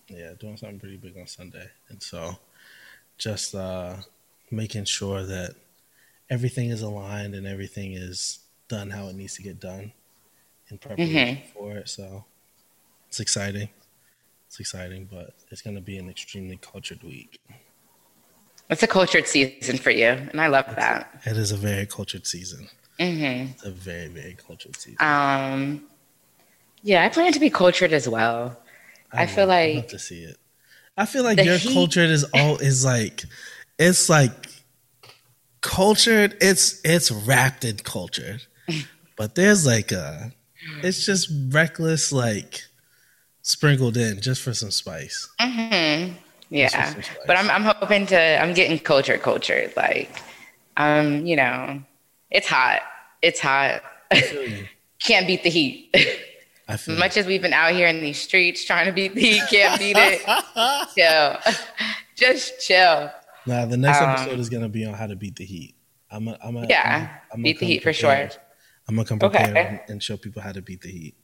Yeah, 0.07 0.33
doing 0.39 0.57
something 0.57 0.79
pretty 0.79 0.97
big 0.97 1.17
on 1.17 1.27
Sunday. 1.27 1.67
And 1.89 2.01
so 2.01 2.37
just 3.17 3.55
uh, 3.55 3.95
making 4.51 4.85
sure 4.85 5.23
that 5.23 5.55
everything 6.29 6.69
is 6.69 6.81
aligned 6.81 7.35
and 7.35 7.47
everything 7.47 7.93
is 7.93 8.39
done 8.67 8.89
how 8.89 9.07
it 9.07 9.15
needs 9.15 9.35
to 9.35 9.41
get 9.41 9.59
done 9.59 9.93
in 10.69 10.77
preparation 10.77 11.15
mm-hmm. 11.15 11.49
for 11.53 11.77
it. 11.77 11.89
So 11.89 12.25
it's 13.07 13.19
exciting. 13.19 13.69
It's 14.47 14.59
exciting, 14.59 15.07
but 15.11 15.33
it's 15.49 15.61
going 15.61 15.75
to 15.75 15.81
be 15.81 15.97
an 15.97 16.09
extremely 16.09 16.57
cultured 16.57 17.03
week. 17.03 17.39
It's 18.69 18.83
a 18.83 18.87
cultured 18.87 19.27
season 19.27 19.77
for 19.77 19.91
you, 19.91 20.07
and 20.07 20.41
I 20.41 20.47
love 20.47 20.65
it's 20.67 20.75
that. 20.75 21.21
It 21.25 21.37
is 21.37 21.51
a 21.51 21.55
very 21.55 21.85
cultured 21.85 22.27
season. 22.27 22.67
Mm-hmm. 22.99 23.51
It's 23.51 23.63
a 23.63 23.71
very, 23.71 24.07
very 24.07 24.35
cultured 24.35 24.75
season. 24.75 24.97
Um, 24.99 25.83
yeah, 26.83 27.05
I 27.05 27.09
plan 27.09 27.31
to 27.33 27.39
be 27.39 27.49
cultured 27.49 27.93
as 27.93 28.09
well. 28.09 28.57
I, 29.11 29.23
I 29.23 29.25
feel 29.25 29.47
like 29.47 29.75
love 29.75 29.87
to 29.87 29.99
see 29.99 30.23
it. 30.23 30.37
I 30.97 31.05
feel 31.05 31.23
like 31.23 31.41
your 31.43 31.57
heat. 31.57 31.73
culture 31.73 32.03
is 32.03 32.25
all 32.33 32.57
is 32.57 32.83
like 32.83 33.23
it's 33.77 34.09
like 34.09 34.47
cultured. 35.67 36.37
It's 36.39 36.81
it's 36.83 37.11
wrapped 37.11 37.65
in 37.65 37.77
cultured, 37.77 38.43
but 39.17 39.35
there's 39.35 39.65
like 39.65 39.91
a 39.91 40.31
it's 40.81 41.05
just 41.05 41.29
reckless 41.49 42.11
like 42.11 42.63
sprinkled 43.41 43.97
in 43.97 44.21
just 44.21 44.41
for 44.41 44.53
some 44.53 44.71
spice. 44.71 45.29
Mm-hmm. 45.39 46.13
Yeah, 46.49 46.95
but 47.27 47.37
I'm 47.37 47.49
I'm 47.49 47.63
hoping 47.63 48.05
to 48.07 48.41
I'm 48.41 48.53
getting 48.53 48.79
culture 48.79 49.17
cultured 49.17 49.73
like 49.75 50.09
um 50.77 51.25
you 51.25 51.35
know 51.35 51.81
it's 52.31 52.47
hot 52.47 52.81
it's 53.21 53.41
hot 53.41 53.81
can't 55.03 55.27
beat 55.27 55.43
the 55.43 55.49
heat. 55.49 55.93
As 56.69 56.87
much 56.87 57.17
as 57.17 57.25
we've 57.25 57.41
been 57.41 57.53
out 57.53 57.73
here 57.73 57.87
in 57.87 57.99
these 58.01 58.19
streets 58.19 58.63
trying 58.63 58.85
to 58.85 58.93
beat 58.93 59.13
the 59.13 59.21
heat, 59.21 59.43
can't 59.49 59.77
beat 59.77 59.97
it. 59.99 60.21
chill. 60.95 61.53
Just 62.15 62.61
chill. 62.61 63.11
Nah, 63.47 63.65
the 63.65 63.77
next 63.77 64.01
um, 64.01 64.09
episode 64.09 64.39
is 64.39 64.49
gonna 64.49 64.69
be 64.69 64.85
on 64.85 64.93
how 64.93 65.07
to 65.07 65.15
beat 65.15 65.35
the 65.35 65.45
heat. 65.45 65.75
I'm 66.11 66.27
a, 66.27 66.37
I'm 66.43 66.57
a, 66.57 66.67
yeah, 66.67 67.17
I'm 67.33 67.39
a, 67.39 67.43
beat 67.43 67.59
the 67.59 67.65
heat 67.65 67.81
prepared. 67.81 68.33
for 68.33 68.33
sure. 68.33 68.43
I'm 68.87 68.95
gonna 68.95 69.07
come 69.07 69.19
prepared 69.19 69.57
okay. 69.57 69.81
and 69.87 70.01
show 70.01 70.17
people 70.17 70.41
how 70.41 70.51
to 70.51 70.61
beat 70.61 70.81
the 70.81 70.89
heat. 70.89 71.15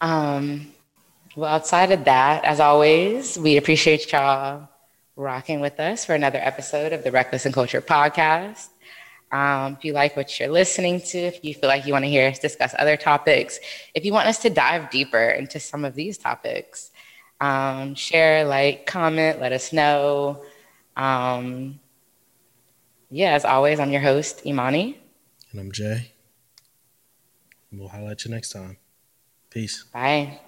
Um, 0.00 0.72
well, 1.36 1.54
outside 1.54 1.92
of 1.92 2.04
that, 2.04 2.44
as 2.44 2.60
always, 2.60 3.38
we 3.38 3.56
appreciate 3.56 4.10
y'all 4.12 4.68
rocking 5.16 5.60
with 5.60 5.80
us 5.80 6.04
for 6.04 6.14
another 6.14 6.38
episode 6.38 6.92
of 6.92 7.02
the 7.02 7.10
Reckless 7.10 7.46
and 7.46 7.54
Culture 7.54 7.80
podcast. 7.80 8.68
Um, 9.32 9.74
if 9.74 9.84
you 9.84 9.92
like 9.92 10.16
what 10.16 10.38
you're 10.38 10.48
listening 10.48 11.00
to, 11.00 11.18
if 11.18 11.44
you 11.44 11.54
feel 11.54 11.68
like 11.68 11.86
you 11.86 11.92
want 11.92 12.04
to 12.04 12.08
hear 12.08 12.28
us 12.28 12.38
discuss 12.38 12.74
other 12.78 12.96
topics, 12.96 13.58
if 13.94 14.04
you 14.04 14.12
want 14.12 14.28
us 14.28 14.38
to 14.40 14.50
dive 14.50 14.90
deeper 14.90 15.30
into 15.30 15.58
some 15.58 15.84
of 15.84 15.94
these 15.94 16.16
topics, 16.16 16.92
um, 17.40 17.94
share, 17.94 18.44
like, 18.44 18.86
comment, 18.86 19.40
let 19.40 19.52
us 19.52 19.72
know. 19.72 20.42
Um, 20.96 21.80
yeah, 23.10 23.34
as 23.34 23.44
always, 23.44 23.78
I'm 23.78 23.90
your 23.92 24.00
host, 24.00 24.44
Imani. 24.46 24.98
And 25.52 25.60
I'm 25.60 25.72
Jay. 25.72 26.12
We'll 27.72 27.88
highlight 27.88 28.24
you 28.24 28.30
next 28.30 28.50
time. 28.50 28.78
Peace. 29.50 29.84
Bye. 29.92 30.40